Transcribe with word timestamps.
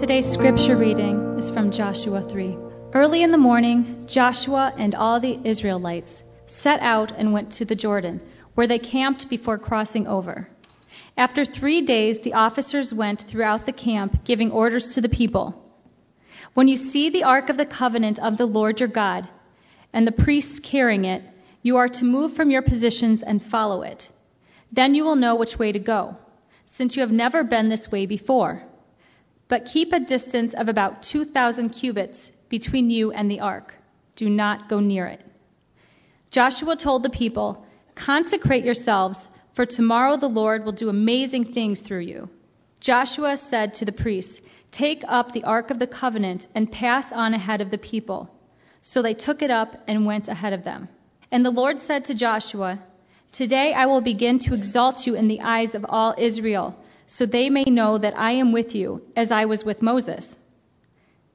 Today's 0.00 0.32
scripture 0.32 0.78
reading 0.78 1.36
is 1.36 1.50
from 1.50 1.72
Joshua 1.72 2.22
3. 2.22 2.56
Early 2.94 3.22
in 3.22 3.32
the 3.32 3.36
morning, 3.36 4.06
Joshua 4.06 4.72
and 4.74 4.94
all 4.94 5.20
the 5.20 5.38
Israelites 5.44 6.22
set 6.46 6.80
out 6.80 7.12
and 7.12 7.34
went 7.34 7.52
to 7.52 7.66
the 7.66 7.74
Jordan, 7.74 8.22
where 8.54 8.66
they 8.66 8.78
camped 8.78 9.28
before 9.28 9.58
crossing 9.58 10.06
over. 10.06 10.48
After 11.18 11.44
three 11.44 11.82
days, 11.82 12.22
the 12.22 12.32
officers 12.32 12.94
went 12.94 13.20
throughout 13.20 13.66
the 13.66 13.74
camp, 13.74 14.24
giving 14.24 14.52
orders 14.52 14.94
to 14.94 15.02
the 15.02 15.10
people. 15.10 15.70
When 16.54 16.66
you 16.66 16.78
see 16.78 17.10
the 17.10 17.24
ark 17.24 17.50
of 17.50 17.58
the 17.58 17.66
covenant 17.66 18.18
of 18.18 18.38
the 18.38 18.46
Lord 18.46 18.80
your 18.80 18.88
God, 18.88 19.28
and 19.92 20.06
the 20.06 20.12
priests 20.12 20.60
carrying 20.60 21.04
it, 21.04 21.22
you 21.60 21.76
are 21.76 21.88
to 21.88 22.06
move 22.06 22.32
from 22.32 22.50
your 22.50 22.62
positions 22.62 23.22
and 23.22 23.42
follow 23.42 23.82
it. 23.82 24.08
Then 24.72 24.94
you 24.94 25.04
will 25.04 25.16
know 25.16 25.34
which 25.34 25.58
way 25.58 25.72
to 25.72 25.78
go, 25.78 26.16
since 26.64 26.96
you 26.96 27.02
have 27.02 27.12
never 27.12 27.44
been 27.44 27.68
this 27.68 27.90
way 27.90 28.06
before. 28.06 28.62
But 29.50 29.64
keep 29.64 29.92
a 29.92 29.98
distance 29.98 30.54
of 30.54 30.68
about 30.68 31.02
2,000 31.02 31.70
cubits 31.70 32.30
between 32.48 32.88
you 32.88 33.10
and 33.10 33.28
the 33.28 33.40
ark. 33.40 33.74
Do 34.14 34.30
not 34.30 34.68
go 34.68 34.78
near 34.78 35.06
it. 35.06 35.20
Joshua 36.30 36.76
told 36.76 37.02
the 37.02 37.10
people, 37.10 37.66
Consecrate 37.96 38.64
yourselves, 38.64 39.28
for 39.54 39.66
tomorrow 39.66 40.16
the 40.16 40.28
Lord 40.28 40.64
will 40.64 40.78
do 40.80 40.88
amazing 40.88 41.52
things 41.52 41.80
through 41.80 42.02
you. 42.12 42.28
Joshua 42.78 43.36
said 43.36 43.74
to 43.74 43.84
the 43.84 43.98
priests, 44.04 44.40
Take 44.70 45.02
up 45.08 45.32
the 45.32 45.42
ark 45.42 45.72
of 45.72 45.80
the 45.80 45.88
covenant 45.88 46.46
and 46.54 46.70
pass 46.70 47.10
on 47.10 47.34
ahead 47.34 47.60
of 47.60 47.72
the 47.72 47.84
people. 47.92 48.32
So 48.82 49.02
they 49.02 49.14
took 49.14 49.42
it 49.42 49.50
up 49.50 49.82
and 49.88 50.06
went 50.06 50.28
ahead 50.28 50.52
of 50.52 50.62
them. 50.62 50.88
And 51.32 51.44
the 51.44 51.50
Lord 51.50 51.80
said 51.80 52.04
to 52.04 52.14
Joshua, 52.14 52.78
Today 53.32 53.72
I 53.72 53.86
will 53.86 54.00
begin 54.00 54.38
to 54.40 54.54
exalt 54.54 55.08
you 55.08 55.16
in 55.16 55.26
the 55.26 55.40
eyes 55.40 55.74
of 55.74 55.84
all 55.88 56.14
Israel 56.16 56.80
so 57.10 57.26
they 57.26 57.50
may 57.50 57.64
know 57.64 57.98
that 57.98 58.16
I 58.16 58.32
am 58.42 58.52
with 58.52 58.76
you, 58.76 59.02
as 59.16 59.32
I 59.32 59.46
was 59.46 59.64
with 59.64 59.82
Moses. 59.82 60.36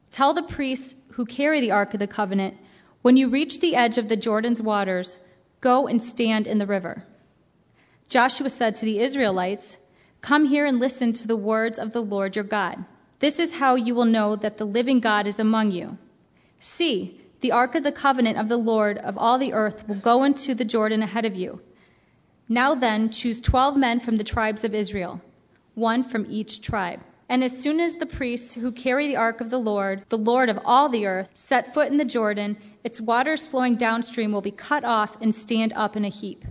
Tell 0.10 0.34
the 0.34 0.42
priests 0.42 0.96
who 1.16 1.26
carry 1.26 1.60
the 1.60 1.72
Ark 1.72 1.94
of 1.94 2.00
the 2.00 2.08
Covenant, 2.08 2.56
when 3.02 3.18
you 3.18 3.28
reach 3.28 3.60
the 3.60 3.76
edge 3.76 3.98
of 3.98 4.08
the 4.08 4.16
Jordan's 4.16 4.62
waters, 4.62 5.18
go 5.60 5.88
and 5.88 6.02
stand 6.02 6.48
in 6.48 6.60
the 6.60 6.66
river. 6.66 7.04
Joshua 8.08 8.50
said 8.50 8.76
to 8.76 8.86
the 8.86 9.02
Israelites, 9.02 9.78
Come 10.22 10.46
here 10.46 10.66
and 10.66 10.80
listen 10.80 11.12
to 11.12 11.28
the 11.28 11.36
words 11.36 11.78
of 11.78 11.92
the 11.92 12.02
Lord 12.02 12.38
your 12.38 12.46
God. 12.46 12.86
This 13.20 13.40
is 13.40 13.52
how 13.52 13.76
you 13.76 13.96
will 13.96 14.06
know 14.06 14.38
that 14.38 14.56
the 14.56 14.72
living 14.80 15.02
God 15.02 15.28
is 15.28 15.40
among 15.40 15.72
you. 15.72 15.98
See, 16.62 17.20
the 17.42 17.52
ark 17.52 17.76
of 17.76 17.84
the 17.84 17.92
covenant 17.92 18.38
of 18.38 18.48
the 18.48 18.64
Lord 18.74 18.98
of 18.98 19.18
all 19.18 19.38
the 19.38 19.52
earth 19.52 19.86
will 19.90 19.96
go 20.10 20.24
into 20.24 20.56
the 20.56 20.64
Jordan 20.64 21.04
ahead 21.04 21.26
of 21.26 21.36
you. 21.36 21.60
Now 22.48 22.76
then, 22.76 23.10
choose 23.10 23.42
twelve 23.42 23.76
men 23.76 24.00
from 24.00 24.16
the 24.16 24.24
tribes 24.36 24.64
of 24.64 24.74
Israel 24.74 25.22
one 25.76 26.04
from 26.04 26.26
each 26.30 26.62
tribe. 26.62 27.02
And 27.28 27.44
as 27.44 27.58
soon 27.58 27.80
as 27.80 27.98
the 27.98 28.06
priests 28.06 28.54
who 28.54 28.72
carry 28.72 29.08
the 29.08 29.16
ark 29.18 29.42
of 29.42 29.50
the 29.50 29.60
Lord, 29.60 30.04
the 30.10 30.18
Lord 30.18 30.50
of 30.50 30.60
all 30.64 30.90
the 30.90 31.08
earth, 31.08 31.30
set 31.34 31.74
foot 31.74 31.88
in 31.88 31.98
the 31.98 32.06
Jordan, 32.06 32.58
its 32.84 33.02
waters 33.02 33.48
flowing 33.48 33.76
downstream 33.76 34.32
will 34.32 34.42
be 34.42 34.52
cut 34.52 34.86
off 34.86 35.20
and 35.22 35.34
stand 35.34 35.74
up 35.74 35.96
in 35.98 36.06
a 36.06 36.10
heap. 36.10 36.46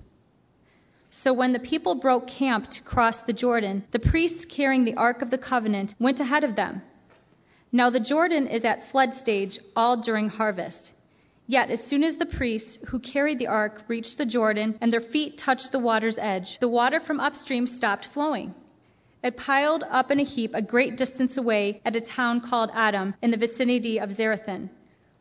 So 1.10 1.32
when 1.32 1.52
the 1.52 1.60
people 1.60 1.94
broke 1.94 2.26
camp 2.26 2.68
to 2.70 2.82
cross 2.82 3.22
the 3.22 3.32
Jordan, 3.32 3.84
the 3.92 4.00
priests 4.00 4.46
carrying 4.46 4.84
the 4.84 4.96
ark 4.96 5.22
of 5.22 5.30
the 5.30 5.38
covenant 5.38 5.94
went 6.00 6.18
ahead 6.18 6.42
of 6.42 6.56
them. 6.56 6.82
Now 7.70 7.90
the 7.90 8.00
Jordan 8.00 8.48
is 8.48 8.64
at 8.64 8.88
flood 8.88 9.14
stage 9.14 9.60
all 9.76 9.98
during 9.98 10.28
harvest. 10.28 10.92
Yet 11.46 11.70
as 11.70 11.84
soon 11.84 12.02
as 12.02 12.16
the 12.16 12.26
priests 12.26 12.78
who 12.86 12.98
carried 12.98 13.38
the 13.38 13.46
ark 13.46 13.84
reached 13.86 14.18
the 14.18 14.26
Jordan 14.26 14.76
and 14.80 14.92
their 14.92 15.00
feet 15.00 15.38
touched 15.38 15.70
the 15.70 15.78
water's 15.78 16.18
edge, 16.18 16.58
the 16.58 16.68
water 16.68 16.98
from 16.98 17.20
upstream 17.20 17.68
stopped 17.68 18.06
flowing. 18.06 18.54
It 19.24 19.38
piled 19.38 19.84
up 19.88 20.10
in 20.10 20.20
a 20.20 20.22
heap 20.22 20.54
a 20.54 20.60
great 20.60 20.98
distance 20.98 21.38
away 21.38 21.80
at 21.82 21.96
a 21.96 22.00
town 22.02 22.42
called 22.42 22.70
Adam 22.74 23.14
in 23.22 23.30
the 23.30 23.38
vicinity 23.38 23.98
of 23.98 24.12
Zarethan, 24.12 24.68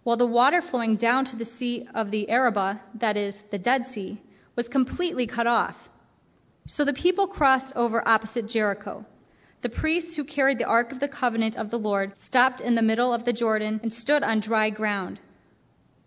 while 0.04 0.18
the 0.18 0.26
water 0.26 0.62
flowing 0.62 0.98
down 0.98 1.24
to 1.24 1.38
the 1.38 1.46
sea 1.46 1.88
of 1.96 2.12
the 2.12 2.30
Arabah, 2.30 2.82
that 2.96 3.16
is, 3.16 3.44
the 3.44 3.58
Dead 3.58 3.86
Sea, 3.86 4.22
was 4.58 4.68
completely 4.68 5.26
cut 5.26 5.48
off. 5.48 5.90
So 6.68 6.84
the 6.84 6.92
people 6.92 7.28
crossed 7.28 7.78
over 7.78 8.06
opposite 8.06 8.50
Jericho. 8.50 9.06
The 9.62 9.70
priests 9.70 10.18
who 10.18 10.26
carried 10.26 10.58
the 10.60 10.66
Ark 10.66 10.92
of 10.92 11.00
the 11.00 11.08
Covenant 11.08 11.56
of 11.56 11.70
the 11.70 11.80
Lord 11.80 12.18
stopped 12.18 12.60
in 12.60 12.76
the 12.76 12.82
middle 12.82 13.14
of 13.14 13.24
the 13.24 13.32
Jordan 13.32 13.80
and 13.84 13.94
stood 13.94 14.22
on 14.22 14.42
dry 14.42 14.70
ground, 14.70 15.18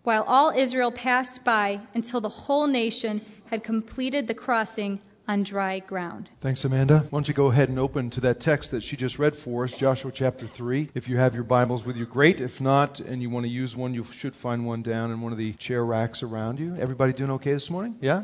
while 0.03 0.21
all 0.21 0.51
Israel 0.51 0.91
passed 0.91 1.43
by 1.43 1.79
until 1.95 2.21
the 2.21 2.29
whole 2.29 2.67
nation 2.67 3.21
had 3.47 3.63
completed 3.63 4.27
the 4.27 4.35
crossing 4.35 5.01
on 5.27 5.43
dry 5.43 5.79
ground. 5.79 6.29
Thanks, 6.41 6.63
Amanda. 6.65 6.99
Why 6.99 7.09
don't 7.09 7.27
you 7.27 7.33
go 7.33 7.47
ahead 7.47 7.69
and 7.69 7.79
open 7.79 8.09
to 8.11 8.21
that 8.21 8.39
text 8.39 8.71
that 8.71 8.83
she 8.83 8.95
just 8.95 9.19
read 9.19 9.35
for 9.35 9.65
us, 9.65 9.73
Joshua 9.73 10.11
chapter 10.11 10.47
3. 10.47 10.89
If 10.95 11.09
you 11.09 11.17
have 11.17 11.35
your 11.35 11.43
Bibles 11.43 11.85
with 11.85 11.97
you, 11.97 12.05
great. 12.05 12.39
If 12.39 12.61
not, 12.61 12.99
and 12.99 13.21
you 13.21 13.29
want 13.29 13.45
to 13.45 13.49
use 13.49 13.75
one, 13.75 13.93
you 13.93 14.03
should 14.05 14.35
find 14.35 14.65
one 14.65 14.81
down 14.81 15.11
in 15.11 15.21
one 15.21 15.31
of 15.31 15.37
the 15.37 15.53
chair 15.53 15.83
racks 15.83 16.23
around 16.23 16.59
you. 16.59 16.75
Everybody 16.77 17.13
doing 17.13 17.31
okay 17.31 17.53
this 17.53 17.69
morning? 17.69 17.97
Yeah? 18.01 18.23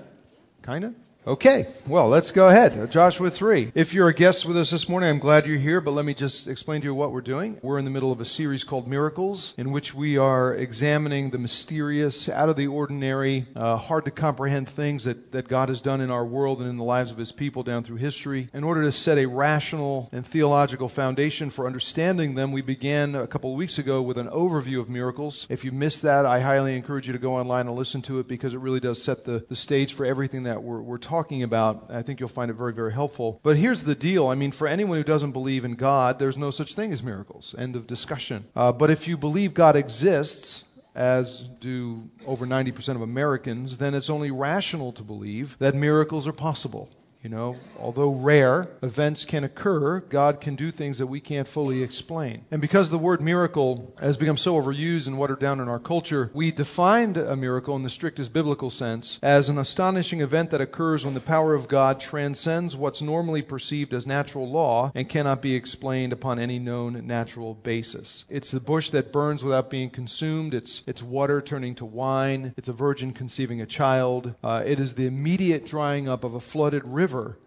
Kind 0.62 0.86
of? 0.86 0.96
Okay, 1.26 1.68
well, 1.88 2.10
let's 2.10 2.32
go 2.32 2.50
ahead. 2.50 2.92
Joshua 2.92 3.30
3. 3.30 3.72
If 3.76 3.94
you're 3.94 4.10
a 4.10 4.14
guest 4.14 4.46
with 4.46 4.58
us 4.58 4.72
this 4.72 4.90
morning, 4.90 5.10
I'm 5.10 5.20
glad 5.20 5.48
you're 5.48 5.58
here, 5.58 5.80
but 5.80 5.92
let 5.92 6.04
me 6.04 6.14
just 6.14 6.50
explain 6.50 6.82
to 6.82 6.88
you 6.88 6.94
what 6.94 7.14
we're 7.14 7.22
doing. 7.22 7.58
We're 7.64 7.80
in 7.80 7.86
the 7.86 7.92
middle 7.92 8.12
of 8.12 8.20
a 8.20 8.26
series 8.26 8.66
called 8.66 8.90
Miracles, 8.90 9.54
in 9.58 9.72
which 9.72 9.96
we 9.96 10.18
are 10.18 10.54
examining 10.54 11.30
the 11.30 11.38
mysterious, 11.38 12.28
out 12.28 12.50
of 12.50 12.58
the 12.58 12.68
ordinary, 12.68 13.46
uh, 13.56 13.78
hard 13.78 14.04
to 14.04 14.12
comprehend 14.12 14.68
things 14.68 15.06
that, 15.06 15.32
that 15.32 15.48
God 15.48 15.70
has 15.70 15.80
done 15.80 16.02
in 16.02 16.12
our 16.12 16.26
world 16.26 16.60
and 16.60 16.70
in 16.70 16.76
the 16.76 16.84
lives 16.84 17.12
of 17.12 17.18
His 17.18 17.32
people 17.32 17.64
down 17.64 17.86
through 17.86 17.98
history. 17.98 18.50
In 18.54 18.66
order 18.66 18.82
to 18.82 18.92
set 18.92 19.18
a 19.18 19.26
rational 19.26 20.10
and 20.12 20.28
theological 20.28 20.90
foundation 20.90 21.52
for 21.52 21.68
understanding 21.68 22.36
them, 22.36 22.52
we 22.52 22.62
began 22.62 23.16
a 23.16 23.28
couple 23.28 23.54
of 23.54 23.58
weeks 23.58 23.78
ago 23.78 24.02
with 24.02 24.18
an 24.18 24.28
overview 24.28 24.82
of 24.82 24.90
miracles. 24.90 25.48
If 25.50 25.64
you 25.64 25.72
missed 25.72 26.02
that, 26.02 26.26
I 26.26 26.42
highly 26.42 26.76
encourage 26.76 27.08
you 27.08 27.14
to 27.14 27.20
go 27.20 27.36
online 27.38 27.68
and 27.68 27.78
listen 27.78 28.02
to 28.04 28.20
it 28.20 28.28
because 28.28 28.54
it 28.54 28.60
really 28.60 28.82
does 28.82 29.02
set 29.02 29.24
the, 29.24 29.46
the 29.48 29.56
stage 29.56 29.94
for 29.94 30.06
everything 30.06 30.44
that 30.44 30.62
we're, 30.62 30.82
we're 30.82 30.98
talking 30.98 31.13
talking 31.14 31.44
about. 31.44 31.92
I 31.92 32.02
think 32.02 32.20
you'll 32.20 32.30
find 32.40 32.50
it 32.50 32.56
very, 32.56 32.74
very 32.74 32.92
helpful. 32.92 33.40
But 33.44 33.56
here's 33.56 33.84
the 33.84 33.94
deal. 33.94 34.28
I 34.28 34.36
mean, 34.36 34.52
for 34.52 34.68
anyone 34.68 34.98
who 34.98 35.04
doesn't 35.04 35.34
believe 35.34 35.64
in 35.64 35.76
God, 35.76 36.18
there's 36.18 36.40
no 36.40 36.50
such 36.50 36.74
thing 36.74 36.92
as 36.92 37.04
miracles. 37.04 37.54
End 37.56 37.76
of 37.76 37.86
discussion. 37.86 38.46
Uh, 38.56 38.72
but 38.72 38.90
if 38.90 39.08
you 39.08 39.16
believe 39.16 39.54
God 39.54 39.76
exists, 39.76 40.64
as 40.96 41.44
do 41.60 42.10
over 42.26 42.48
90% 42.48 42.96
of 42.96 43.02
Americans, 43.02 43.78
then 43.78 43.94
it's 43.94 44.10
only 44.10 44.32
rational 44.32 44.92
to 44.94 45.04
believe 45.04 45.56
that 45.60 45.76
miracles 45.76 46.28
are 46.28 46.34
possible. 46.34 46.90
You 47.24 47.30
know, 47.30 47.56
although 47.80 48.10
rare, 48.10 48.68
events 48.82 49.24
can 49.24 49.46
occur. 49.46 50.02
God 50.02 50.42
can 50.42 50.56
do 50.56 50.72
things 50.72 50.98
that 50.98 51.08
we 51.08 51.22
can't 51.22 51.48
fully 51.48 51.82
explain. 51.82 52.44
And 52.52 52.60
because 52.60 52.90
the 52.90 52.98
word 52.98 53.22
miracle 53.22 53.96
has 53.98 54.18
become 54.18 54.36
so 54.36 54.62
overused 54.62 55.08
and 55.08 55.18
watered 55.18 55.40
down 55.40 55.62
in 55.62 55.70
our 55.70 55.80
culture, 55.80 56.30
we 56.34 56.52
defined 56.52 57.16
a 57.16 57.38
miracle 57.38 57.78
in 57.78 57.84
the 57.84 57.90
strictest 57.90 58.34
biblical 58.34 58.70
sense 58.70 59.20
as 59.24 59.48
an 59.48 59.58
astonishing 59.58 60.20
event 60.20 60.50
that 60.50 60.60
occurs 60.60 61.06
when 61.06 61.14
the 61.14 61.22
power 61.22 61.54
of 61.54 61.70
God 61.70 62.02
transcends 62.02 62.76
what's 62.76 63.02
normally 63.02 63.42
perceived 63.42 63.94
as 63.94 64.06
natural 64.06 64.50
law 64.52 64.92
and 64.94 65.08
cannot 65.08 65.42
be 65.42 65.56
explained 65.56 66.12
upon 66.12 66.40
any 66.40 66.60
known 66.60 67.08
natural 67.08 67.54
basis. 67.54 68.26
It's 68.28 68.52
the 68.52 68.60
bush 68.60 68.90
that 68.90 69.14
burns 69.14 69.46
without 69.46 69.70
being 69.70 69.92
consumed. 69.92 70.54
It's 70.54 70.82
it's 70.88 71.02
water 71.02 71.42
turning 71.42 71.76
to 71.76 71.86
wine. 71.86 72.54
It's 72.58 72.68
a 72.68 72.74
virgin 72.74 73.14
conceiving 73.14 73.62
a 73.62 73.66
child. 73.66 74.36
Uh, 74.44 74.64
it 74.66 74.82
is 74.82 74.94
the 74.94 75.08
immediate 75.08 75.66
drying 75.66 76.10
up 76.10 76.26
of 76.26 76.34
a 76.34 76.42
flooded 76.42 76.84
river 76.84 77.13
river 77.14 77.38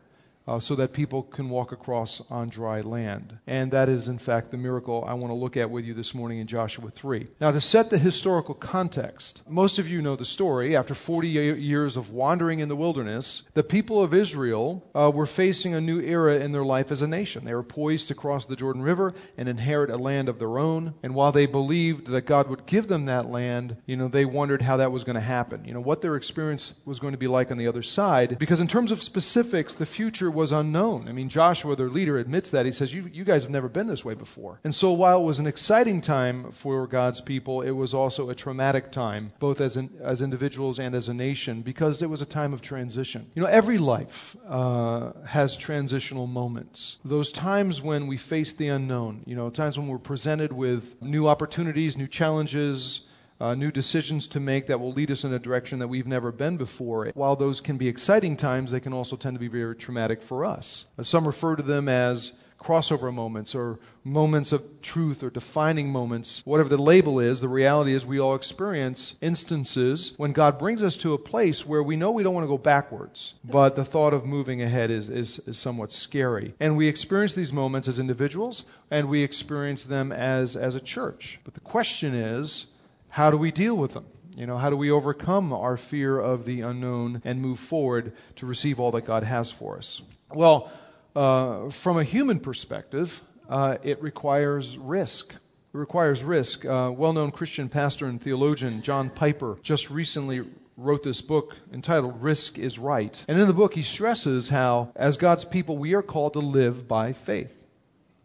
uh, 0.46 0.60
so 0.60 0.76
that 0.76 0.92
people 0.92 1.22
can 1.22 1.48
walk 1.50 1.72
across 1.72 2.22
on 2.30 2.48
dry 2.48 2.80
land. 2.80 3.36
And 3.46 3.72
that 3.72 3.88
is, 3.88 4.08
in 4.08 4.18
fact, 4.18 4.50
the 4.50 4.56
miracle 4.56 5.04
I 5.06 5.14
want 5.14 5.30
to 5.30 5.34
look 5.34 5.56
at 5.56 5.70
with 5.70 5.84
you 5.84 5.94
this 5.94 6.14
morning 6.14 6.38
in 6.38 6.46
Joshua 6.46 6.90
3. 6.90 7.26
Now, 7.40 7.50
to 7.50 7.60
set 7.60 7.90
the 7.90 7.98
historical 7.98 8.54
context, 8.54 9.42
most 9.48 9.78
of 9.78 9.88
you 9.88 10.02
know 10.02 10.16
the 10.16 10.24
story. 10.24 10.76
After 10.76 10.94
40 10.94 11.28
years 11.28 11.96
of 11.96 12.10
wandering 12.10 12.60
in 12.60 12.68
the 12.68 12.76
wilderness, 12.76 13.42
the 13.54 13.64
people 13.64 14.02
of 14.02 14.14
Israel 14.14 14.88
uh, 14.94 15.10
were 15.12 15.26
facing 15.26 15.74
a 15.74 15.80
new 15.80 16.00
era 16.00 16.36
in 16.36 16.52
their 16.52 16.64
life 16.64 16.92
as 16.92 17.02
a 17.02 17.08
nation. 17.08 17.44
They 17.44 17.54
were 17.54 17.62
poised 17.62 18.08
to 18.08 18.14
cross 18.14 18.46
the 18.46 18.56
Jordan 18.56 18.82
River 18.82 19.14
and 19.36 19.48
inherit 19.48 19.90
a 19.90 19.96
land 19.96 20.28
of 20.28 20.38
their 20.38 20.58
own. 20.58 20.94
And 21.02 21.14
while 21.14 21.32
they 21.32 21.46
believed 21.46 22.06
that 22.06 22.26
God 22.26 22.48
would 22.48 22.66
give 22.66 22.86
them 22.86 23.06
that 23.06 23.30
land, 23.30 23.76
you 23.86 23.96
know, 23.96 24.08
they 24.08 24.24
wondered 24.24 24.62
how 24.62 24.78
that 24.78 24.92
was 24.92 25.04
going 25.04 25.14
to 25.14 25.20
happen. 25.20 25.64
You 25.64 25.74
know, 25.74 25.80
what 25.80 26.00
their 26.00 26.16
experience 26.16 26.72
was 26.84 27.00
going 27.00 27.12
to 27.12 27.18
be 27.18 27.26
like 27.26 27.50
on 27.50 27.58
the 27.58 27.68
other 27.68 27.82
side. 27.82 28.38
Because 28.38 28.60
in 28.60 28.68
terms 28.68 28.92
of 28.92 29.02
specifics, 29.02 29.74
the 29.74 29.86
future 29.86 30.30
was 30.36 30.52
unknown. 30.52 31.08
I 31.08 31.12
mean, 31.12 31.28
Joshua, 31.28 31.74
their 31.74 31.88
leader, 31.88 32.18
admits 32.18 32.50
that. 32.50 32.66
He 32.66 32.72
says, 32.72 32.94
you, 32.94 33.10
you 33.12 33.24
guys 33.24 33.42
have 33.42 33.50
never 33.50 33.68
been 33.68 33.88
this 33.88 34.04
way 34.04 34.14
before. 34.14 34.60
And 34.62 34.74
so 34.74 34.92
while 34.92 35.20
it 35.20 35.24
was 35.24 35.40
an 35.40 35.48
exciting 35.48 36.00
time 36.00 36.52
for 36.52 36.86
God's 36.86 37.20
people, 37.20 37.62
it 37.62 37.72
was 37.72 37.94
also 37.94 38.30
a 38.30 38.34
traumatic 38.34 38.92
time, 38.92 39.32
both 39.40 39.60
as, 39.60 39.76
an, 39.76 39.90
as 40.00 40.22
individuals 40.22 40.78
and 40.78 40.94
as 40.94 41.08
a 41.08 41.14
nation, 41.14 41.62
because 41.62 42.02
it 42.02 42.10
was 42.10 42.22
a 42.22 42.26
time 42.26 42.52
of 42.52 42.62
transition. 42.62 43.30
You 43.34 43.42
know, 43.42 43.48
every 43.48 43.78
life 43.78 44.36
uh, 44.46 45.12
has 45.26 45.56
transitional 45.56 46.26
moments. 46.26 46.98
Those 47.04 47.32
times 47.32 47.82
when 47.82 48.06
we 48.06 48.16
face 48.16 48.52
the 48.52 48.68
unknown, 48.68 49.22
you 49.26 49.34
know, 49.34 49.50
times 49.50 49.78
when 49.78 49.88
we're 49.88 49.98
presented 49.98 50.52
with 50.52 51.02
new 51.02 51.26
opportunities, 51.26 51.96
new 51.96 52.06
challenges, 52.06 53.00
uh, 53.40 53.54
new 53.54 53.70
decisions 53.70 54.28
to 54.28 54.40
make 54.40 54.68
that 54.68 54.80
will 54.80 54.92
lead 54.92 55.10
us 55.10 55.24
in 55.24 55.32
a 55.32 55.38
direction 55.38 55.80
that 55.80 55.88
we've 55.88 56.06
never 56.06 56.32
been 56.32 56.56
before. 56.56 57.10
While 57.14 57.36
those 57.36 57.60
can 57.60 57.76
be 57.76 57.88
exciting 57.88 58.36
times, 58.36 58.70
they 58.70 58.80
can 58.80 58.92
also 58.92 59.16
tend 59.16 59.34
to 59.34 59.40
be 59.40 59.48
very 59.48 59.76
traumatic 59.76 60.22
for 60.22 60.44
us. 60.44 60.84
Uh, 60.98 61.02
some 61.02 61.26
refer 61.26 61.56
to 61.56 61.62
them 61.62 61.88
as 61.88 62.32
crossover 62.58 63.12
moments 63.12 63.54
or 63.54 63.78
moments 64.02 64.52
of 64.52 64.80
truth 64.80 65.22
or 65.22 65.30
defining 65.30 65.90
moments, 65.90 66.42
whatever 66.44 66.68
the 66.68 66.80
label 66.80 67.20
is, 67.20 67.40
the 67.40 67.48
reality 67.48 67.92
is 67.92 68.06
we 68.06 68.18
all 68.18 68.34
experience 68.34 69.14
instances 69.20 70.12
when 70.16 70.32
God 70.32 70.58
brings 70.58 70.82
us 70.82 70.96
to 70.98 71.14
a 71.14 71.18
place 71.18 71.66
where 71.66 71.82
we 71.82 71.96
know 71.96 72.12
we 72.12 72.22
don't 72.22 72.34
want 72.34 72.44
to 72.44 72.48
go 72.48 72.58
backwards, 72.58 73.34
but 73.44 73.76
the 73.76 73.84
thought 73.84 74.14
of 74.14 74.24
moving 74.24 74.62
ahead 74.62 74.90
is, 74.90 75.08
is, 75.08 75.38
is 75.40 75.58
somewhat 75.58 75.92
scary. 75.92 76.54
And 76.60 76.76
we 76.76 76.88
experience 76.88 77.34
these 77.34 77.52
moments 77.52 77.88
as 77.88 77.98
individuals 77.98 78.64
and 78.90 79.08
we 79.08 79.22
experience 79.22 79.84
them 79.84 80.12
as, 80.12 80.56
as 80.56 80.74
a 80.74 80.80
church. 80.80 81.38
But 81.44 81.54
the 81.54 81.60
question 81.60 82.14
is, 82.14 82.66
how 83.16 83.30
do 83.30 83.38
we 83.38 83.50
deal 83.50 83.74
with 83.74 83.94
them? 83.94 84.04
You 84.36 84.46
know, 84.46 84.58
how 84.58 84.68
do 84.68 84.76
we 84.76 84.90
overcome 84.90 85.54
our 85.54 85.78
fear 85.78 86.18
of 86.18 86.44
the 86.44 86.60
unknown 86.60 87.22
and 87.24 87.40
move 87.40 87.58
forward 87.58 88.12
to 88.36 88.44
receive 88.44 88.78
all 88.78 88.90
that 88.90 89.06
God 89.06 89.24
has 89.24 89.50
for 89.50 89.78
us? 89.78 90.02
Well, 90.30 90.70
uh, 91.14 91.70
from 91.70 91.96
a 91.96 92.04
human 92.04 92.40
perspective, 92.40 93.18
uh, 93.48 93.78
it 93.82 94.02
requires 94.02 94.76
risk. 94.76 95.32
It 95.32 95.78
requires 95.78 96.22
risk. 96.22 96.66
Uh, 96.66 96.92
well 96.94 97.14
known 97.14 97.30
Christian 97.30 97.70
pastor 97.70 98.04
and 98.04 98.20
theologian 98.20 98.82
John 98.82 99.08
Piper 99.08 99.56
just 99.62 99.88
recently 99.88 100.42
wrote 100.76 101.02
this 101.02 101.22
book 101.22 101.56
entitled 101.72 102.22
Risk 102.22 102.58
is 102.58 102.78
Right. 102.78 103.24
And 103.28 103.40
in 103.40 103.46
the 103.46 103.54
book, 103.54 103.72
he 103.72 103.80
stresses 103.80 104.50
how, 104.50 104.92
as 104.94 105.16
God's 105.16 105.46
people, 105.46 105.78
we 105.78 105.94
are 105.94 106.02
called 106.02 106.34
to 106.34 106.40
live 106.40 106.86
by 106.86 107.14
faith 107.14 107.56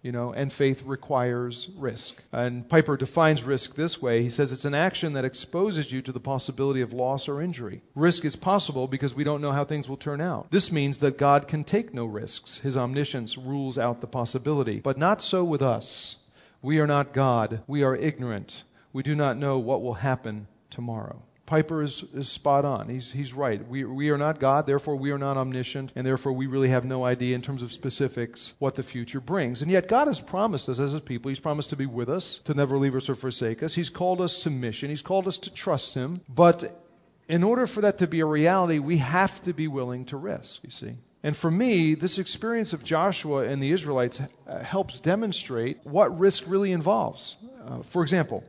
you 0.02 0.12
know, 0.12 0.34
and 0.34 0.52
faith 0.52 0.84
requires 0.84 1.70
risk. 1.78 2.22
And 2.32 2.68
Piper 2.68 2.98
defines 2.98 3.44
risk 3.44 3.76
this 3.76 4.02
way. 4.02 4.24
He 4.24 4.30
says 4.30 4.52
it's 4.52 4.66
an 4.66 4.74
action 4.74 5.14
that 5.14 5.26
exposes 5.26 5.92
you 5.92 6.02
to 6.02 6.12
the 6.12 6.20
possibility 6.20 6.82
of 6.82 6.94
loss 6.94 7.28
or 7.28 7.42
injury. 7.42 7.82
Risk 7.94 8.26
is 8.26 8.36
possible 8.36 8.88
because 8.88 9.14
we 9.14 9.24
don't 9.24 9.42
know 9.42 9.52
how 9.52 9.64
things 9.64 9.88
will 9.88 9.98
turn 9.98 10.20
out. 10.20 10.50
This 10.50 10.72
means 10.72 11.00
that 11.00 11.18
God 11.18 11.48
can 11.48 11.64
take 11.64 11.94
no 11.94 12.06
risks. 12.06 12.58
His 12.58 12.78
omniscience 12.78 13.38
rules 13.38 13.78
out 13.78 14.02
the 14.02 14.08
possibility. 14.08 14.80
But 14.80 14.98
not 14.98 15.22
so 15.22 15.44
with 15.44 15.62
us. 15.62 16.16
We 16.64 16.80
are 16.80 16.88
not 16.88 17.14
God. 17.14 17.62
We 17.68 17.84
are 17.84 17.96
ignorant. 17.96 18.64
We 18.94 19.04
do 19.04 19.16
not 19.16 19.38
know 19.38 19.60
what 19.60 19.82
will 19.82 19.94
happen 19.94 20.48
tomorrow. 20.70 21.22
Piper 21.52 21.84
is, 21.84 22.02
is 22.14 22.30
spot 22.30 22.64
on. 22.64 22.88
He's, 22.88 23.12
he's 23.12 23.34
right. 23.34 23.68
We, 23.68 23.84
we 23.84 24.10
are 24.12 24.18
not 24.18 24.40
God, 24.40 24.66
therefore 24.66 24.96
we 24.96 25.12
are 25.12 25.18
not 25.18 25.36
omniscient, 25.36 25.92
and 25.98 26.08
therefore 26.08 26.32
we 26.32 26.48
really 26.48 26.70
have 26.70 26.86
no 26.86 27.04
idea 27.04 27.36
in 27.36 27.42
terms 27.42 27.62
of 27.62 27.74
specifics 27.74 28.54
what 28.58 28.76
the 28.76 28.84
future 28.84 29.20
brings. 29.20 29.62
And 29.62 29.70
yet 29.70 29.90
God 29.90 30.08
has 30.08 30.18
promised 30.18 30.70
us 30.70 30.80
as 30.80 30.94
His 30.94 31.02
people, 31.02 31.28
He's 31.28 31.42
promised 31.42 31.72
to 31.72 31.76
be 31.76 31.86
with 31.86 32.08
us, 32.08 32.38
to 32.46 32.54
never 32.54 32.78
leave 32.78 32.96
us 32.96 33.10
or 33.10 33.16
forsake 33.16 33.64
us. 33.64 33.74
He's 33.74 33.90
called 33.90 34.22
us 34.22 34.44
to 34.44 34.50
mission, 34.50 34.90
He's 34.90 35.02
called 35.02 35.28
us 35.28 35.40
to 35.40 35.54
trust 35.54 35.94
Him. 35.94 36.22
But 36.30 36.82
in 37.28 37.44
order 37.44 37.68
for 37.68 37.82
that 37.82 37.98
to 37.98 38.08
be 38.08 38.22
a 38.22 38.26
reality, 38.26 38.80
we 38.80 39.00
have 39.00 39.44
to 39.44 39.52
be 39.52 39.68
willing 39.68 40.06
to 40.06 40.16
risk, 40.16 40.64
you 40.64 40.70
see. 40.70 40.96
And 41.22 41.36
for 41.36 41.52
me, 41.52 41.96
this 41.96 42.18
experience 42.18 42.72
of 42.72 42.82
Joshua 42.82 43.44
and 43.44 43.62
the 43.62 43.74
Israelites 43.74 44.22
uh, 44.48 44.64
helps 44.64 45.02
demonstrate 45.02 45.80
what 45.84 46.18
risk 46.18 46.46
really 46.48 46.72
involves. 46.72 47.36
Uh, 47.68 47.82
for 47.82 48.04
example, 48.04 48.46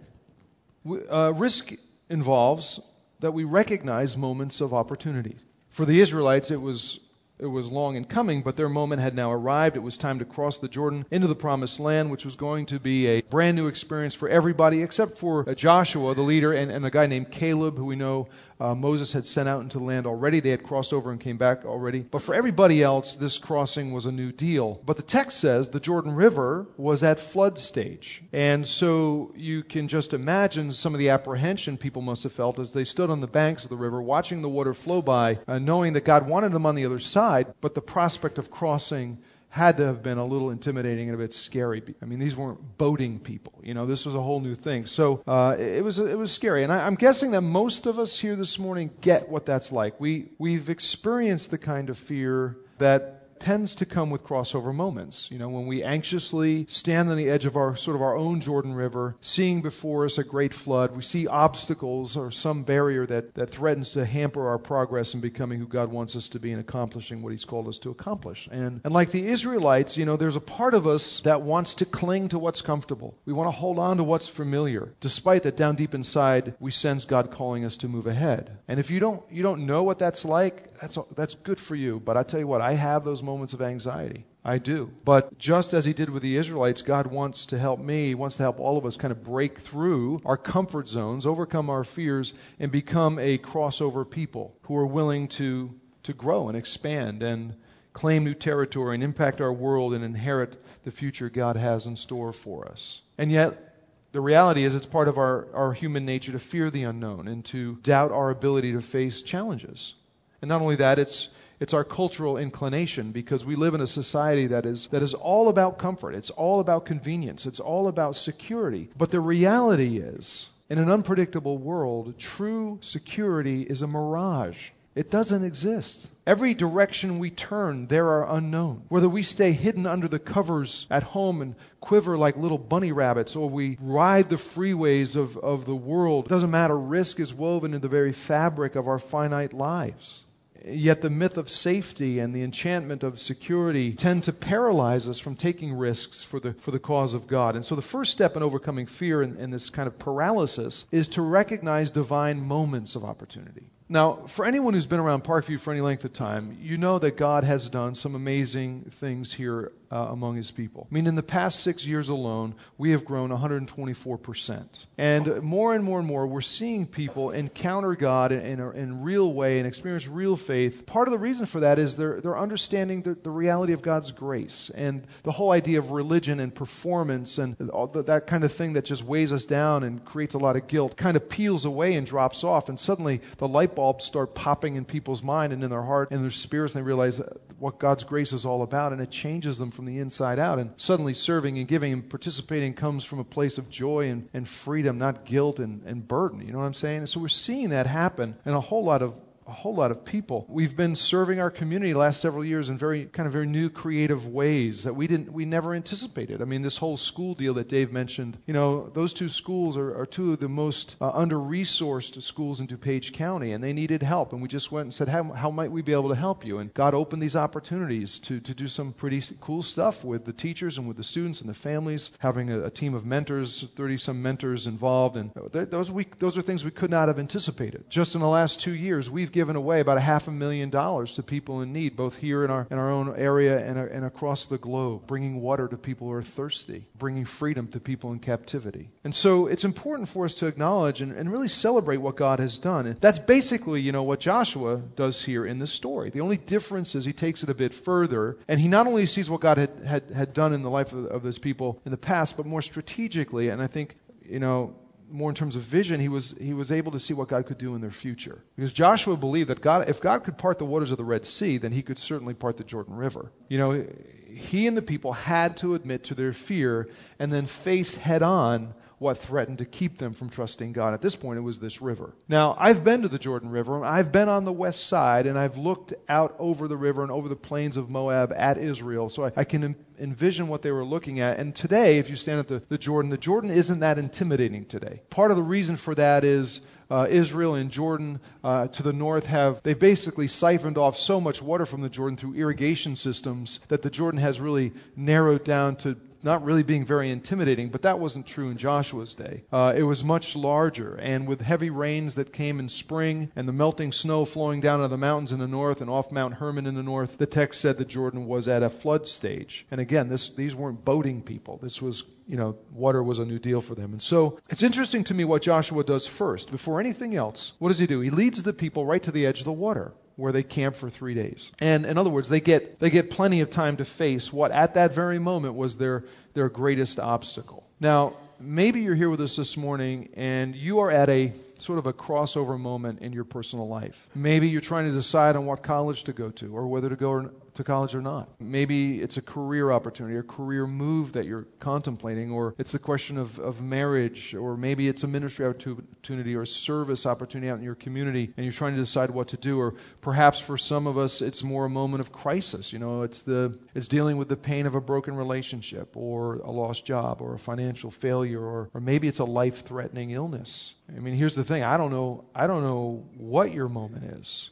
uh, 1.11 1.33
risk 1.35 1.73
involves 2.09 2.79
that 3.23 3.33
we 3.33 3.45
recognize 3.45 4.17
moments 4.17 4.61
of 4.61 4.75
opportunity. 4.75 5.37
For 5.71 5.87
the 5.87 6.01
Israelites, 6.01 6.51
it 6.51 6.61
was 6.61 7.01
it 7.39 7.47
was 7.47 7.73
long 7.73 7.97
in 7.97 8.05
coming, 8.05 8.43
but 8.43 8.55
their 8.55 8.69
moment 8.69 9.03
had 9.03 9.17
now 9.17 9.33
arrived. 9.33 9.77
It 9.77 9.83
was 9.83 9.99
time 9.99 10.21
to 10.21 10.25
cross 10.25 10.59
the 10.59 10.69
Jordan 10.69 11.07
into 11.11 11.27
the 11.27 11.35
promised 11.35 11.81
land, 11.81 12.11
which 12.13 12.25
was 12.25 12.37
going 12.37 12.67
to 12.67 12.79
be 12.79 13.09
a 13.09 13.23
brand 13.23 13.57
new 13.57 13.67
experience 13.67 14.15
for 14.15 14.29
everybody 14.29 14.83
except 14.83 15.19
for 15.19 15.53
Joshua, 15.55 16.15
the 16.15 16.23
leader, 16.23 16.53
and, 16.53 16.71
and 16.71 16.87
a 16.87 16.91
guy 16.91 17.07
named 17.07 17.33
Caleb, 17.33 17.79
who 17.79 17.87
we 17.87 17.97
know 17.97 18.29
uh, 18.63 18.77
Moses 18.77 19.13
had 19.13 19.27
sent 19.27 19.49
out 19.49 19.63
into 19.63 19.79
the 19.79 19.85
land 19.85 20.07
already. 20.07 20.39
They 20.39 20.51
had 20.51 20.63
crossed 20.63 20.93
over 20.93 21.11
and 21.11 21.19
came 21.19 21.37
back 21.37 21.65
already. 21.65 21.99
But 21.99 22.23
for 22.23 22.33
everybody 22.33 22.81
else, 22.81 23.17
this 23.17 23.39
crossing 23.39 23.91
was 23.91 24.07
a 24.07 24.13
new 24.13 24.31
deal. 24.31 24.81
But 24.87 24.97
the 24.97 25.03
text 25.03 25.41
says 25.41 25.71
the 25.71 25.81
Jordan 25.81 26.13
River 26.13 26.69
was 26.77 27.03
at 27.03 27.19
flood 27.19 27.59
stage. 27.59 28.23
And 28.33 28.69
so 28.69 29.33
you 29.35 29.65
can 29.65 29.89
just 29.89 30.15
imagine 30.15 30.71
some 30.71 30.95
of 30.95 31.01
the 31.01 31.11
apprehension 31.11 31.77
people 31.77 32.03
must 32.03 32.23
have 32.23 32.33
felt 32.33 32.61
as 32.61 32.73
they 32.73 32.85
stood 32.85 33.11
on 33.11 33.21
the 33.21 33.27
banks 33.27 33.65
of 33.65 33.71
the 33.71 33.77
river, 33.77 34.01
watching 34.01 34.43
the 34.43 34.49
water 34.49 34.75
flow 34.75 35.03
by, 35.03 35.41
uh, 35.49 35.59
knowing 35.59 35.95
that 35.95 36.05
God 36.05 36.29
wanted 36.29 36.53
them 36.53 36.65
on 36.65 36.77
the 36.77 36.87
other 36.87 37.01
side, 37.01 37.53
but 37.61 37.75
the 37.75 37.83
prospect 37.83 38.39
of 38.39 38.49
crossing 38.49 39.19
had 39.53 39.77
to 39.77 39.85
have 39.85 40.03
been 40.03 40.17
a 40.17 40.25
little 40.25 40.49
intimidating 40.49 41.11
and 41.11 41.15
a 41.15 41.19
bit 41.19 41.35
scary. 41.35 41.83
I 42.01 42.07
mean, 42.07 42.19
these 42.19 42.35
weren't 42.35 42.79
boating 42.79 43.21
people. 43.21 43.53
You 43.63 43.75
know, 43.75 43.85
this 43.85 44.07
was 44.07 44.15
a 44.15 44.23
whole 44.23 44.41
new 44.41 44.55
thing. 44.55 44.87
So 44.87 45.23
uh, 45.27 45.57
it 45.59 45.85
was 45.85 45.99
it 45.99 46.17
was 46.17 46.33
scary, 46.33 46.65
and 46.65 46.73
I, 46.73 46.87
I'm 46.87 46.95
guessing 46.95 47.33
that 47.33 47.43
most 47.43 47.85
of 47.85 47.99
us 47.99 48.19
here 48.19 48.35
this 48.35 48.59
morning 48.59 48.91
get 49.03 49.29
what 49.29 49.45
that's 49.45 49.71
like. 49.71 50.01
We 50.01 50.31
we've 50.39 50.71
experienced 50.71 51.51
the 51.51 51.59
kind 51.59 51.91
of 51.91 51.99
fear 51.99 52.57
that 52.79 53.22
tends 53.43 53.75
to 53.77 53.87
come 53.87 54.11
with 54.11 54.23
crossover 54.25 54.73
moments. 54.73 55.29
You 55.31 55.39
know, 55.39 55.49
when 55.49 55.67
we 55.67 55.83
anxiously 55.83 56.67
stand 56.69 57.11
on 57.11 57.17
the 57.17 57.29
edge 57.29 57.45
of 57.45 57.57
our 57.57 57.75
sort 57.75 57.97
of 57.97 58.03
our 58.03 58.17
own 58.17 58.41
Jordan 58.41 58.73
River, 58.73 59.17
seeing 59.21 59.63
before 59.63 60.05
us 60.05 60.19
a 60.19 60.25
great 60.25 60.55
flood, 60.55 60.95
we 60.95 61.03
see 61.03 61.27
obstacles 61.27 62.17
or 62.17 62.31
some 62.31 62.63
barrier 62.63 63.05
that, 63.05 63.35
that 63.35 63.51
threatens 63.51 63.93
to 63.93 64.05
hamper 64.05 64.49
our 64.49 64.59
progress 64.59 65.15
in 65.15 65.21
becoming 65.21 65.59
who 65.59 65.67
God 65.67 65.91
wants 65.91 66.15
us 66.15 66.31
to 66.31 66.39
be 66.39 66.53
and 66.53 66.61
accomplishing 66.61 67.23
what 67.23 67.33
He's 67.33 67.45
called 67.45 67.67
us 67.67 67.81
to 67.81 67.91
accomplish. 67.91 68.49
And 68.51 68.81
and 68.85 68.95
like 68.95 69.11
the 69.11 69.27
Israelites, 69.27 69.97
you 69.97 70.05
know, 70.05 70.17
there's 70.17 70.37
a 70.37 70.41
part 70.41 70.75
of 70.75 70.87
us 70.87 71.21
that 71.21 71.43
wants 71.43 71.77
to 71.77 71.85
cling 71.85 72.29
to 72.29 72.39
what's 72.39 72.61
comfortable. 72.61 73.19
We 73.25 73.33
want 73.33 73.49
to 73.49 73.57
hold 73.57 73.81
on 73.81 73.97
to 73.97 74.05
what's 74.05 74.29
familiar, 74.29 74.95
despite 75.01 75.43
that 75.43 75.57
down 75.57 75.75
deep 75.75 75.95
inside 75.95 76.55
we 76.61 76.71
sense 76.71 77.07
God 77.07 77.33
calling 77.33 77.65
us 77.65 77.79
to 77.79 77.89
move 77.89 78.07
ahead. 78.07 78.57
And 78.69 78.79
if 78.79 78.93
you 78.93 79.01
don't 79.01 79.21
you 79.33 79.43
don't 79.43 79.67
know 79.67 79.83
what 79.83 79.99
that's 79.99 80.25
like, 80.25 80.79
that's 80.79 80.97
that's 81.17 81.35
good 81.35 81.59
for 81.59 81.75
you. 81.75 81.99
But 81.99 82.17
I 82.17 82.23
tell 82.23 82.39
you 82.39 82.47
what, 82.47 82.61
I 82.61 82.75
have 82.75 83.03
those 83.05 83.21
moments 83.23 83.32
moments 83.33 83.55
of 83.55 83.63
anxiety. 83.63 84.27
I 84.45 84.59
do. 84.59 84.93
But 85.05 85.39
just 85.39 85.73
as 85.73 85.87
he 85.87 85.95
did 85.95 86.11
with 86.11 86.23
the 86.23 86.37
Israelites, 86.37 86.83
God 86.83 87.07
wants 87.07 87.47
to 87.47 87.59
help 87.59 87.81
me, 87.81 88.09
He 88.09 88.15
wants 88.15 88.37
to 88.37 88.43
help 88.43 88.61
all 88.61 88.77
of 88.77 88.85
us 88.85 88.99
kind 88.99 89.11
of 89.11 89.25
break 89.25 89.59
through 89.59 90.21
our 90.27 90.37
comfort 90.37 90.89
zones, 90.89 91.25
overcome 91.25 91.71
our 91.71 91.83
fears, 91.83 92.35
and 92.61 92.71
become 92.71 93.19
a 93.19 93.39
crossover 93.39 94.09
people 94.09 94.55
who 94.65 94.77
are 94.77 94.87
willing 94.87 95.29
to, 95.29 95.73
to 96.03 96.13
grow 96.13 96.49
and 96.49 96.59
expand 96.59 97.23
and 97.23 97.55
claim 97.95 98.25
new 98.25 98.35
territory 98.35 98.97
and 98.97 99.03
impact 99.03 99.41
our 99.41 99.53
world 99.53 99.95
and 99.95 100.05
inherit 100.05 100.63
the 100.83 100.91
future 100.91 101.31
God 101.31 101.57
has 101.57 101.87
in 101.87 101.97
store 101.97 102.35
for 102.35 102.69
us. 102.69 103.01
And 103.17 103.33
yet, 103.33 103.77
the 104.13 104.21
reality 104.21 104.65
is 104.65 104.75
it's 104.75 104.87
part 104.87 105.09
of 105.09 105.17
our, 105.17 105.47
our 105.55 105.73
human 105.73 106.05
nature 106.05 106.33
to 106.33 106.39
fear 106.39 106.69
the 106.69 106.83
unknown 106.83 107.29
and 107.29 107.45
to 107.47 107.77
doubt 107.77 108.13
our 108.13 108.29
ability 108.29 108.73
to 108.73 108.83
face 108.83 109.23
challenges. 109.23 109.95
And 110.43 110.49
not 110.51 110.61
only 110.61 110.77
that, 110.77 110.99
it's 110.99 111.29
it's 111.63 111.75
our 111.75 111.85
cultural 111.85 112.39
inclination 112.39 113.13
because 113.13 113.47
we 113.47 113.55
live 113.55 113.75
in 113.75 113.81
a 113.81 113.87
society 113.87 114.49
that 114.49 114.67
is, 114.67 114.89
that 114.89 115.01
is 115.01 115.15
all 115.15 115.49
about 115.49 115.79
comfort. 115.79 116.17
It's 116.17 116.31
all 116.31 116.59
about 116.59 116.87
convenience. 116.87 117.47
It's 117.47 117.61
all 117.61 117.87
about 117.87 118.17
security. 118.17 118.91
But 118.99 119.13
the 119.13 119.21
reality 119.21 119.99
is, 119.99 120.49
in 120.69 120.81
an 120.81 120.91
unpredictable 120.91 121.57
world, 121.57 122.19
true 122.19 122.81
security 122.81 123.63
is 123.63 123.83
a 123.83 123.87
mirage. 123.87 124.71
It 124.97 125.09
doesn't 125.09 125.45
exist. 125.45 126.11
Every 126.27 126.55
direction 126.55 127.21
we 127.21 127.31
turn, 127.31 127.87
there 127.87 128.09
are 128.09 128.37
unknown. 128.37 128.83
Whether 128.89 129.09
we 129.09 129.23
stay 129.23 129.53
hidden 129.53 129.87
under 129.87 130.09
the 130.09 130.19
covers 130.19 130.89
at 130.91 131.05
home 131.05 131.43
and 131.43 131.55
quiver 131.81 132.19
like 132.19 132.37
little 132.37 132.59
bunny 132.59 132.91
rabbits, 132.91 133.37
or 133.37 133.49
we 133.49 133.79
ride 133.81 134.29
the 134.31 134.37
freeways 134.37 135.15
of, 135.15 135.37
of 135.37 135.65
the 135.65 135.77
world, 135.77 136.27
it 136.27 136.31
doesn't 136.31 136.51
matter. 136.51 136.77
Risk 136.77 137.21
is 137.21 137.33
woven 137.33 137.73
into 137.73 137.79
the 137.79 137.89
very 137.89 138.13
fabric 138.13 138.75
of 138.75 138.89
our 138.89 138.99
finite 138.99 139.53
lives. 139.53 140.25
Yet 140.65 141.03
the 141.03 141.11
myth 141.11 141.39
of 141.39 141.51
safety 141.51 142.21
and 142.21 142.35
the 142.35 142.43
enchantment 142.43 143.03
of 143.03 143.19
security 143.19 143.95
tend 143.95 144.25
to 144.25 144.33
paralyze 144.33 145.09
us 145.09 145.19
from 145.19 145.35
taking 145.35 145.75
risks 145.75 146.23
for 146.23 146.39
the, 146.39 146.53
for 146.55 146.71
the 146.71 146.79
cause 146.79 147.15
of 147.15 147.27
God. 147.27 147.57
And 147.57 147.65
so 147.65 147.75
the 147.75 147.83
first 147.83 148.13
step 148.13 148.37
in 148.37 148.43
overcoming 148.43 148.87
fear 148.87 149.23
and, 149.23 149.39
and 149.39 149.53
this 149.53 149.71
kind 149.71 149.87
of 149.87 149.99
paralysis 149.99 150.85
is 150.93 151.09
to 151.09 151.23
recognize 151.23 151.91
divine 151.91 152.47
moments 152.47 152.95
of 152.95 153.05
opportunity. 153.05 153.65
Now, 153.93 154.21
for 154.27 154.47
anyone 154.47 154.73
who's 154.73 154.87
been 154.87 155.01
around 155.01 155.23
Parkview 155.23 155.61
for 155.61 155.71
any 155.71 155.83
length 155.83 156.07
of 156.07 156.15
time, 156.15 156.57
you 156.63 156.79
know 156.79 156.99
that 156.99 157.19
God 157.19 157.45
has 157.45 157.69
done 157.69 157.95
some 157.95 158.15
amazing 158.15 158.87
things 158.91 159.35
here 159.35 159.71
uh, 159.93 160.07
among 160.11 160.37
his 160.37 160.51
people. 160.51 160.89
I 160.91 160.95
mean, 160.95 161.07
in 161.07 161.17
the 161.17 161.23
past 161.23 161.63
six 161.63 161.85
years 161.85 162.09
alone, 162.09 162.55
we 162.79 162.93
have 162.93 163.05
grown 163.05 163.29
124%. 163.29 164.67
And 164.97 165.43
more 165.43 165.75
and 165.75 165.85
more 165.85 165.99
and 165.99 166.09
more, 166.09 166.27
we're 166.27 166.41
seeing 166.41 166.87
people 166.87 167.31
encounter 167.31 167.95
God 167.95 168.33
in, 168.33 168.41
in 168.41 168.61
a 168.61 168.71
in 168.71 169.03
real 169.03 169.31
way 169.31 169.59
and 169.59 169.67
experience 169.67 170.09
real 170.09 170.37
faith. 170.37 170.87
Part 170.87 171.09
of 171.09 171.13
the 171.13 171.19
reason 171.19 171.45
for 171.45 171.61
that 171.61 171.79
is 171.79 171.95
they're, 171.95 172.23
they're 172.23 172.39
understanding 172.39 173.03
the, 173.03 173.15
the 173.15 173.31
reality 173.31 173.75
of 173.75 173.83
God's 173.83 174.13
grace 174.13 174.71
and 174.75 175.07
the 175.25 175.33
whole 175.33 175.51
idea 175.51 175.79
of 175.79 175.91
religion 175.91 176.41
and 176.41 176.55
performance 176.55 177.37
and 177.37 177.59
the, 177.59 178.05
that 178.07 178.27
kind 178.27 178.45
of 178.45 178.53
thing 178.55 178.73
that 178.75 178.87
just 178.87 179.05
weighs 179.05 179.31
us 179.31 179.45
down 179.45 179.83
and 179.83 180.03
creates 180.07 180.35
a 180.35 180.39
lot 180.39 180.57
of 180.57 180.69
guilt 180.69 180.97
kind 180.97 181.19
of 181.19 181.29
peels 181.29 181.67
away 181.67 181.95
and 181.95 182.07
drops 182.07 182.45
off. 182.45 182.71
And 182.71 182.81
suddenly 182.81 183.21
the 183.37 183.49
light 183.49 183.75
bulbs 183.83 184.05
start 184.05 184.33
popping 184.33 184.77
in 184.77 184.85
people's 184.85 185.25
mind 185.25 185.53
and 185.53 185.65
in 185.65 185.69
their 185.69 185.83
heart 185.83 186.13
and 186.13 186.23
their 186.23 186.31
spirits, 186.31 186.77
and 186.77 186.85
they 186.85 186.87
realize 186.87 187.21
what 187.59 187.81
God's 187.81 188.05
grace 188.05 188.33
is 188.33 188.45
all 188.45 188.63
about, 188.63 188.93
and 188.93 189.03
it 189.03 189.11
changes 189.11 189.59
them 189.59 189.73
from 189.73 189.87
the 189.87 189.99
inside 189.99 190.39
out. 190.39 190.61
And 190.61 190.71
suddenly 190.77 191.15
serving 191.15 191.59
and 191.59 191.67
giving 191.67 191.93
and 191.93 192.09
participating 192.09 192.75
comes 192.75 193.03
from 193.03 193.19
a 193.19 193.25
place 193.25 193.59
of 193.59 193.69
joy 193.69 194.11
and, 194.11 194.29
and 194.33 194.49
freedom, 194.49 194.99
not 194.99 195.25
guilt 195.25 195.59
and, 195.59 195.83
and 195.85 196.07
burden. 196.07 196.47
You 196.47 196.53
know 196.53 196.61
what 196.61 196.67
I'm 196.67 196.75
saying? 196.75 196.99
And 196.99 197.09
so 197.09 197.19
we're 197.19 197.27
seeing 197.27 197.71
that 197.71 197.89
happen 197.89 198.37
in 198.47 198.53
a 198.53 198.61
whole 198.61 198.85
lot 198.85 199.03
of 199.03 199.15
a 199.53 199.55
whole 199.55 199.75
lot 199.75 199.91
of 199.91 200.07
people. 200.07 200.47
We've 200.49 200.75
been 200.75 200.97
serving 200.97 201.39
our 201.39 201.51
community 201.51 201.93
last 201.93 202.23
several 202.23 202.43
years 202.43 202.71
in 202.71 202.79
very 202.79 203.05
kind 203.05 203.27
of 203.27 203.35
very 203.35 203.47
new 203.47 203.69
creative 203.69 204.27
ways 204.27 204.85
that 204.85 204.95
we 204.95 205.07
didn't 205.07 205.31
we 205.31 205.45
never 205.45 205.75
anticipated. 205.75 206.41
I 206.41 206.47
mean, 206.47 206.63
this 206.63 206.79
whole 206.79 206.97
school 206.97 207.35
deal 207.35 207.55
that 207.55 207.69
Dave 207.69 207.93
mentioned, 207.93 208.39
you 208.47 208.55
know, 208.55 208.89
those 208.89 209.13
two 209.13 209.29
schools 209.29 209.77
are, 209.77 210.01
are 210.01 210.07
two 210.07 210.33
of 210.33 210.41
the 210.41 210.49
most 210.49 210.97
uh, 211.03 211.11
under-resourced 211.11 212.23
schools 212.23 212.61
in 212.61 212.67
DuPage 212.67 213.13
County, 213.13 213.53
and 213.53 213.63
they 213.63 213.75
needed 213.75 214.03
help. 214.03 214.33
And 214.33 214.41
we 214.41 214.49
just 214.49 214.73
went 214.73 214.87
and 214.87 214.95
said, 214.95 215.11
how, 215.11 215.25
how 215.25 215.51
might 215.51 215.71
we 215.71 215.83
be 215.83 215.93
able 215.93 216.09
to 216.09 216.15
help 216.15 216.47
you? 216.47 216.59
And 216.59 216.73
God 216.73 216.95
opened 216.95 217.21
these 217.21 217.37
opportunities 217.37 218.21
to, 218.21 218.41
to 218.41 218.55
do 218.55 218.69
some 218.69 218.95
pretty 218.95 219.23
cool 219.43 219.63
stuff 219.63 220.03
with 220.03 220.25
the 220.25 220.33
teachers 220.33 220.79
and 220.79 220.89
with 220.89 220.97
the 220.97 221.05
students 221.05 221.43
and 221.43 221.51
the 221.51 221.55
families, 221.55 222.11
having 222.21 222.51
a, 222.51 222.65
a 222.65 222.71
team 222.71 222.95
of 222.95 223.05
mentors, 223.05 223.63
30 223.77 223.99
some 223.99 224.23
mentors 224.23 224.67
involved. 224.67 225.19
And 225.19 225.31
those, 225.53 225.91
we, 225.91 226.07
those 226.19 226.39
are 226.39 226.43
things 226.43 226.65
we 226.65 226.71
could 226.71 226.91
not 226.91 227.09
have 227.09 227.19
anticipated. 227.19 227.91
Just 227.91 228.15
in 228.15 228.23
the 228.23 228.29
last 228.29 228.61
two 228.61 228.75
years, 228.75 229.11
we've 229.11 229.31
given 229.31 229.42
away 229.51 229.81
about 229.81 229.97
a 229.97 230.01
half 230.01 230.29
a 230.29 230.31
million 230.31 230.71
dollars 230.71 231.15
to 231.15 231.23
people 231.23 231.61
in 231.63 231.73
need, 231.73 231.97
both 231.97 232.17
here 232.17 232.45
in 232.45 232.51
our, 232.51 232.67
in 232.71 232.79
our 232.79 232.91
own 232.91 233.15
area 233.17 233.59
and, 233.59 233.79
uh, 233.79 233.87
and 233.91 234.05
across 234.05 234.47
the 234.47 234.59
globe, 234.59 235.07
bringing 235.07 235.41
water 235.41 235.69
to 235.69 235.77
people 235.77 236.07
who 236.07 236.13
are 236.13 236.23
thirsty, 236.23 236.87
bringing 236.99 237.25
freedom 237.25 237.69
to 237.69 237.81
people 237.81 238.13
in 238.13 238.19
captivity. 238.19 238.91
And 239.05 239.15
so 239.15 239.47
it's 239.47 239.65
important 239.65 240.09
for 240.09 240.25
us 240.25 240.37
to 240.37 240.47
acknowledge 240.47 241.01
and, 241.01 241.13
and 241.13 241.31
really 241.31 241.49
celebrate 241.49 241.99
what 241.99 242.17
God 242.17 242.39
has 242.39 242.59
done. 242.59 242.87
And 242.87 242.97
that's 242.97 243.19
basically, 243.19 243.81
you 243.81 243.93
know, 243.93 244.03
what 244.03 244.21
Joshua 244.21 244.77
does 244.77 245.23
here 245.23 245.45
in 245.45 245.59
this 245.59 245.73
story. 245.73 246.11
The 246.11 246.21
only 246.21 246.37
difference 246.37 246.95
is 246.95 247.05
he 247.05 247.13
takes 247.13 247.43
it 247.43 247.51
a 247.51 247.55
bit 247.55 247.75
further, 247.75 248.37
and 248.49 248.61
he 248.61 248.69
not 248.69 248.87
only 248.87 249.07
sees 249.07 249.29
what 249.29 249.41
God 249.41 249.59
had, 249.59 249.71
had, 249.85 250.11
had 250.11 250.35
done 250.35 250.53
in 250.53 250.63
the 250.63 250.71
life 250.71 250.93
of, 250.93 251.07
of 251.07 251.23
his 251.23 251.39
people 251.39 251.81
in 251.85 251.91
the 251.91 251.97
past, 251.97 252.37
but 252.37 252.47
more 252.47 252.63
strategically, 252.63 253.49
and 253.49 253.63
I 253.63 253.67
think, 253.67 253.97
you 254.25 254.39
know, 254.39 254.75
more 255.13 255.31
in 255.31 255.35
terms 255.35 255.57
of 255.57 255.63
vision, 255.63 256.01
he 256.01 256.09
was 256.09 256.35
he 256.41 256.55
was 256.55 256.73
able 256.73 256.93
to 256.93 256.99
see 256.99 257.15
what 257.15 257.29
God 257.29 257.47
could 257.47 257.59
do 257.59 257.75
in 257.75 257.81
their 257.81 257.91
future. 257.91 258.43
Because 258.57 258.73
Joshua 258.73 259.17
believed 259.17 259.51
that 259.51 259.61
God, 259.61 259.89
if 259.89 260.01
God 260.01 260.25
could 260.25 260.39
part 260.39 260.59
the 260.59 260.65
waters 260.65 260.91
of 260.91 260.97
the 260.97 261.05
Red 261.05 261.27
Sea, 261.27 261.59
then 261.59 261.73
He 261.73 261.83
could 261.83 261.99
certainly 261.99 262.35
part 262.35 262.57
the 262.57 262.65
Jordan 262.65 262.97
River. 262.97 263.31
You 263.49 263.59
know, 263.59 263.87
he 264.35 264.67
and 264.67 264.77
the 264.77 264.83
people 264.83 265.13
had 265.13 265.59
to 265.59 265.75
admit 265.75 266.05
to 266.05 266.15
their 266.15 266.33
fear 266.33 266.89
and 267.19 267.33
then 267.33 267.47
face 267.47 267.95
head 267.95 268.23
on 268.23 268.75
what 269.03 269.19
threatened 269.19 269.59
to 269.59 269.65
keep 269.65 269.99
them 269.99 270.15
from 270.15 270.31
trusting 270.31 270.73
God. 270.73 270.95
At 270.95 271.03
this 271.03 271.17
point, 271.17 271.39
it 271.39 271.43
was 271.43 271.59
this 271.59 271.83
river. 271.83 272.15
Now, 272.29 272.57
I've 272.59 272.85
been 272.85 273.03
to 273.03 273.09
the 273.09 273.19
Jordan 273.19 273.51
River. 273.51 273.77
And 273.77 273.85
I've 273.85 274.13
been 274.13 274.29
on 274.29 274.45
the 274.45 274.53
west 274.53 274.87
side, 274.87 275.27
and 275.27 275.39
I've 275.39 275.59
looked 275.59 275.93
out 276.09 276.37
over 276.39 276.69
the 276.69 276.77
river 276.77 277.03
and 277.03 277.11
over 277.11 277.29
the 277.29 277.37
plains 277.37 277.77
of 277.77 277.91
Moab 277.91 278.33
at 278.35 278.57
Israel. 278.57 279.11
So 279.11 279.27
I, 279.27 279.33
I 279.37 279.45
can 279.45 279.77
envision 279.99 280.49
what 280.49 280.63
they 280.63 280.71
were 280.71 280.85
looking 280.85 281.21
at. 281.21 281.39
And 281.39 281.55
today, 281.55 281.99
if 281.99 282.09
you 282.09 282.17
stand 282.17 282.39
at 282.39 282.49
the, 282.49 282.63
the 282.69 282.79
Jordan, 282.79 283.11
the 283.11 283.19
Jordan 283.19 283.51
isn't 283.51 283.81
that 283.81 283.99
intimidating 283.99 284.65
today. 284.65 285.03
Part 285.11 285.31
of 285.31 285.37
the 285.37 285.43
reason 285.43 285.77
for 285.77 285.95
that 285.97 286.25
is 286.25 286.61
uh, 286.91 287.07
Israel 287.09 287.55
and 287.55 287.71
Jordan 287.71 288.21
uh, 288.45 288.69
to 288.69 288.83
the 288.83 288.93
north 288.93 289.27
have 289.27 289.63
they 289.63 289.75
basically 289.75 290.29
siphoned 290.29 290.77
off 290.77 290.97
so 290.97 291.21
much 291.21 291.41
water 291.41 291.65
from 291.65 291.81
the 291.81 291.89
Jordan 291.89 292.17
through 292.17 292.35
irrigation 292.35 292.97
systems 292.97 293.61
that 293.69 293.83
the 293.83 293.91
Jordan 293.91 294.21
has 294.21 294.41
really 294.41 294.73
narrowed 294.95 295.43
down 295.43 295.77
to 295.77 295.97
not 296.23 296.45
really 296.45 296.63
being 296.63 296.85
very 296.85 297.11
intimidating, 297.11 297.69
but 297.69 297.83
that 297.83 297.99
wasn't 297.99 298.27
true 298.27 298.51
in 298.51 298.57
Joshua's 298.57 299.15
day. 299.15 299.45
Uh, 299.53 299.75
it 299.77 299.83
was 299.83 300.05
much 300.05 300.37
larger, 300.37 300.97
and 300.97 301.27
with 301.27 301.41
heavy 301.41 301.71
rains 301.71 302.17
that 302.17 302.33
came 302.33 302.61
in 302.61 302.69
spring 302.69 303.31
and 303.37 303.49
the 303.49 303.53
melting 303.53 303.93
snow 303.93 304.25
flowing 304.25 304.61
down 304.61 304.81
out 304.81 304.85
of 304.85 304.91
the 304.91 304.99
mountains 304.99 305.33
in 305.33 305.39
the 305.39 305.47
north 305.47 305.81
and 305.81 305.91
off 305.91 306.13
Mount 306.13 306.35
Hermon 306.35 306.67
in 306.67 306.75
the 306.75 306.83
north, 306.83 307.19
the 307.19 307.27
text 307.27 307.61
said 307.61 307.79
that 307.79 307.89
Jordan 307.89 308.27
was 308.27 308.49
at 308.49 308.63
a 308.63 308.71
flood 308.71 309.07
stage. 309.07 309.67
And 309.71 309.81
again, 309.81 310.09
this, 310.09 310.31
these 310.31 310.55
weren't 310.55 310.85
boating 310.85 311.23
people. 311.23 311.59
This 311.63 311.81
was 311.81 312.05
you 312.29 312.37
know, 312.37 312.57
water 312.73 313.03
was 313.03 313.19
a 313.19 313.25
new 313.25 313.39
deal 313.39 313.61
for 313.61 313.75
them. 313.75 313.93
And 313.93 314.03
so 314.03 314.39
it's 314.49 314.63
interesting 314.63 315.05
to 315.05 315.15
me 315.15 315.25
what 315.25 315.43
Joshua 315.43 315.85
does 315.85 316.07
first. 316.07 316.51
Before 316.51 316.81
anything 316.81 317.17
else, 317.17 317.53
what 317.59 317.69
does 317.69 317.79
he 317.79 317.87
do? 317.87 318.01
He 318.01 318.11
leads 318.11 318.43
the 318.43 318.53
people 318.53 318.87
right 318.87 319.03
to 319.03 319.11
the 319.11 319.27
edge 319.27 319.41
of 319.41 319.45
the 319.45 319.53
water 319.53 319.93
where 320.17 320.33
they 320.33 320.43
camp 320.43 320.77
for 320.77 320.91
three 320.91 321.15
days. 321.15 321.53
And 321.61 321.87
in 321.87 321.99
other 321.99 322.11
words, 322.11 322.29
they 322.29 322.41
get 322.41 322.79
they 322.79 322.91
get 322.91 323.11
plenty 323.11 323.41
of 323.41 323.51
time 323.51 323.79
to 323.79 323.85
face 323.85 324.33
what 324.33 324.51
at 324.51 324.75
that 324.75 324.95
very 324.95 325.19
moment 325.19 325.55
was 325.55 325.77
their 325.77 326.05
their 326.35 326.49
greatest 326.49 327.01
obstacle. 327.01 327.67
Now, 327.81 328.15
maybe 328.41 328.81
you're 328.81 328.95
here 328.95 329.11
with 329.11 329.21
us 329.21 329.37
this 329.37 329.57
morning 329.57 330.11
and 330.15 330.55
you 330.55 330.81
are 330.81 330.91
at 330.91 331.09
a 331.09 331.33
sort 331.63 331.79
of 331.79 331.87
a 331.87 331.93
crossover 331.93 332.59
moment 332.59 333.01
in 333.01 333.13
your 333.13 333.25
personal 333.25 333.69
life. 333.69 334.09
Maybe 334.15 334.49
you're 334.49 334.61
trying 334.61 334.89
to 334.91 334.95
decide 334.95 335.37
on 335.37 335.47
what 335.47 335.63
college 335.63 336.05
to 336.05 336.13
go 336.13 336.31
to 336.31 336.57
or 336.57 336.67
whether 336.67 336.89
to 336.89 336.97
go 336.97 337.31
to 337.55 337.65
college 337.65 337.95
or 337.95 338.01
not. 338.01 338.31
Maybe 338.41 338.99
it's 338.99 339.19
a 339.19 339.23
career 339.23 339.71
opportunity, 339.71 340.17
a 340.17 340.23
career 340.23 340.67
move 340.67 341.13
that 341.13 341.27
you're 341.27 341.47
contemplating, 341.61 342.31
or 342.31 342.55
it's 342.57 342.73
the 342.73 342.79
question 342.79 343.19
of, 343.19 343.39
of 343.39 343.61
marriage, 343.61 344.35
or 344.35 344.57
maybe 344.57 344.89
it's 344.89 345.03
a 345.05 345.07
ministry 345.07 345.45
opportunity 345.45 346.35
or 346.35 346.43
a 346.43 346.47
service 346.47 347.05
opportunity 347.05 347.51
out 347.51 347.59
in 347.59 347.63
your 347.63 347.75
community, 347.75 348.33
and 348.39 348.47
you're 348.47 348.55
trying 348.55 348.75
to 348.75 348.81
decide 348.81 349.11
what 349.11 349.29
to 349.29 349.37
do. 349.37 349.61
Or 349.61 349.75
perhaps 350.01 350.41
for 350.41 350.57
some 350.57 350.87
of 350.87 350.97
us, 350.97 351.21
it's 351.21 351.43
more 351.43 351.67
a 351.67 351.69
moment 351.69 352.01
of 352.01 352.11
crisis. 352.11 352.73
You 352.73 352.79
know, 352.79 353.03
it's 353.03 353.21
the 353.21 353.59
it's 353.75 353.87
dealing 353.87 354.17
with 354.17 354.31
the 354.31 354.37
pain 354.39 354.65
of 354.65 354.75
a 354.75 354.81
broken 354.81 355.15
relationship, 355.15 355.95
or 355.95 356.37
a 356.37 356.51
lost 356.51 356.87
job, 356.87 357.21
or 357.21 357.35
a 357.35 357.39
financial 357.39 357.91
failure, 357.91 358.43
or, 358.43 358.71
or 358.73 358.81
maybe 358.81 359.09
it's 359.09 359.19
a 359.19 359.27
life-threatening 359.27 360.13
illness. 360.13 360.75
I 360.89 361.01
mean, 361.01 361.15
here's 361.15 361.35
the 361.35 361.45
thing: 361.45 361.52
I 361.61 361.77
don't 361.77 361.91
know, 361.91 362.25
I 362.35 362.47
don't 362.47 362.63
know 362.63 363.05
what 363.19 363.53
your 363.53 363.69
moment 363.69 364.05
is. 364.21 364.49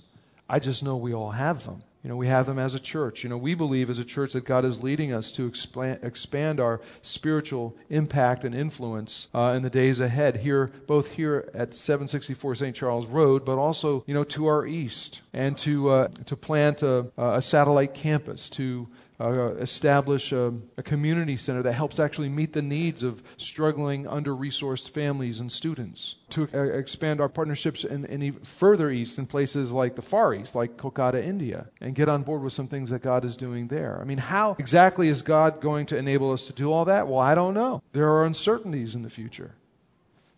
I 0.49 0.59
just 0.59 0.83
know 0.83 0.97
we 0.97 1.15
all 1.15 1.31
have 1.31 1.65
them. 1.65 1.83
You 2.03 2.09
know, 2.09 2.17
we 2.17 2.29
have 2.29 2.47
them 2.47 2.59
as 2.59 2.75
a 2.75 2.81
church. 2.81 3.25
You 3.25 3.31
know, 3.31 3.37
we 3.37 3.55
believe 3.55 3.91
as 3.91 3.99
a 3.99 4.05
church 4.05 4.33
that 4.33 4.47
God 4.47 4.65
is 4.65 4.83
leading 4.83 5.13
us 5.13 5.33
to 5.33 5.47
expand, 5.47 6.01
expand 6.03 6.59
our 6.59 6.81
spiritual 7.03 7.77
impact 7.91 8.45
and 8.45 8.55
influence 8.55 9.29
uh, 9.35 9.53
in 9.55 9.63
the 9.63 9.71
days 9.71 10.01
ahead. 10.01 10.37
Here, 10.37 10.73
both 10.87 11.11
here 11.13 11.51
at 11.53 11.75
764 11.75 12.55
St. 12.55 12.75
Charles 12.75 13.07
Road, 13.07 13.45
but 13.45 13.59
also, 13.59 14.03
you 14.07 14.15
know, 14.15 14.25
to 14.25 14.47
our 14.47 14.67
east, 14.67 15.21
and 15.35 15.59
to 15.59 15.91
uh, 15.91 16.09
to 16.27 16.37
plant 16.37 16.83
a, 16.83 17.07
a 17.19 17.43
satellite 17.43 17.93
campus 17.93 18.49
to 18.51 18.89
uh, 19.21 19.55
establish 19.57 20.33
a, 20.33 20.55
a, 20.79 20.83
community 20.83 21.37
center 21.37 21.63
that 21.63 21.73
helps 21.73 22.01
actually 22.01 22.31
meet 22.31 22.55
the 22.55 22.63
needs 22.63 23.03
of 23.03 23.23
struggling, 23.37 24.07
under 24.07 24.35
resourced 24.35 24.91
families 24.91 25.41
and 25.41 25.53
students. 25.53 26.15
To 26.31 26.49
uh, 26.55 26.63
expand 26.63 27.21
our 27.21 27.29
partnerships 27.29 27.85
in, 27.85 28.07
in 28.07 28.33
further 28.45 28.91
east 28.91 29.19
in 29.19 29.27
places 29.27 29.73
like 29.73 29.95
the 29.95 30.03
Far 30.03 30.33
East, 30.33 30.55
like 30.55 30.79
Kolkata, 30.79 31.23
India, 31.23 31.69
and 31.81 31.95
get 31.95 32.09
on 32.09 32.23
board 32.23 32.43
with 32.43 32.55
some 32.55 32.69
things 32.69 32.91
that 32.91 33.03
God 33.03 33.27
is 33.27 33.37
doing 33.37 33.69
there. 33.69 33.99
I 34.01 34.05
mean, 34.05 34.19
how 34.19 34.57
exactly 34.59 35.09
is 35.09 35.21
God 35.21 35.61
going 35.61 35.87
to 35.87 35.99
enable 35.99 36.33
us 36.33 36.45
to 36.45 36.55
do 36.55 36.73
all 36.73 36.87
that? 36.87 37.07
Well, 37.07 37.21
I 37.21 37.35
don't 37.35 37.55
know. 37.55 37.83
There 37.93 38.09
are 38.09 38.25
uncertainties 38.25 38.95
in 38.95 39.03
the 39.03 39.11
future. 39.11 39.51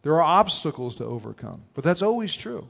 There 0.03 0.17
are 0.17 0.23
obstacles 0.23 0.97
to 0.97 1.05
overcome, 1.05 1.63
but 1.75 1.85
that's 1.85 2.03
always 2.03 2.35
true. 2.35 2.69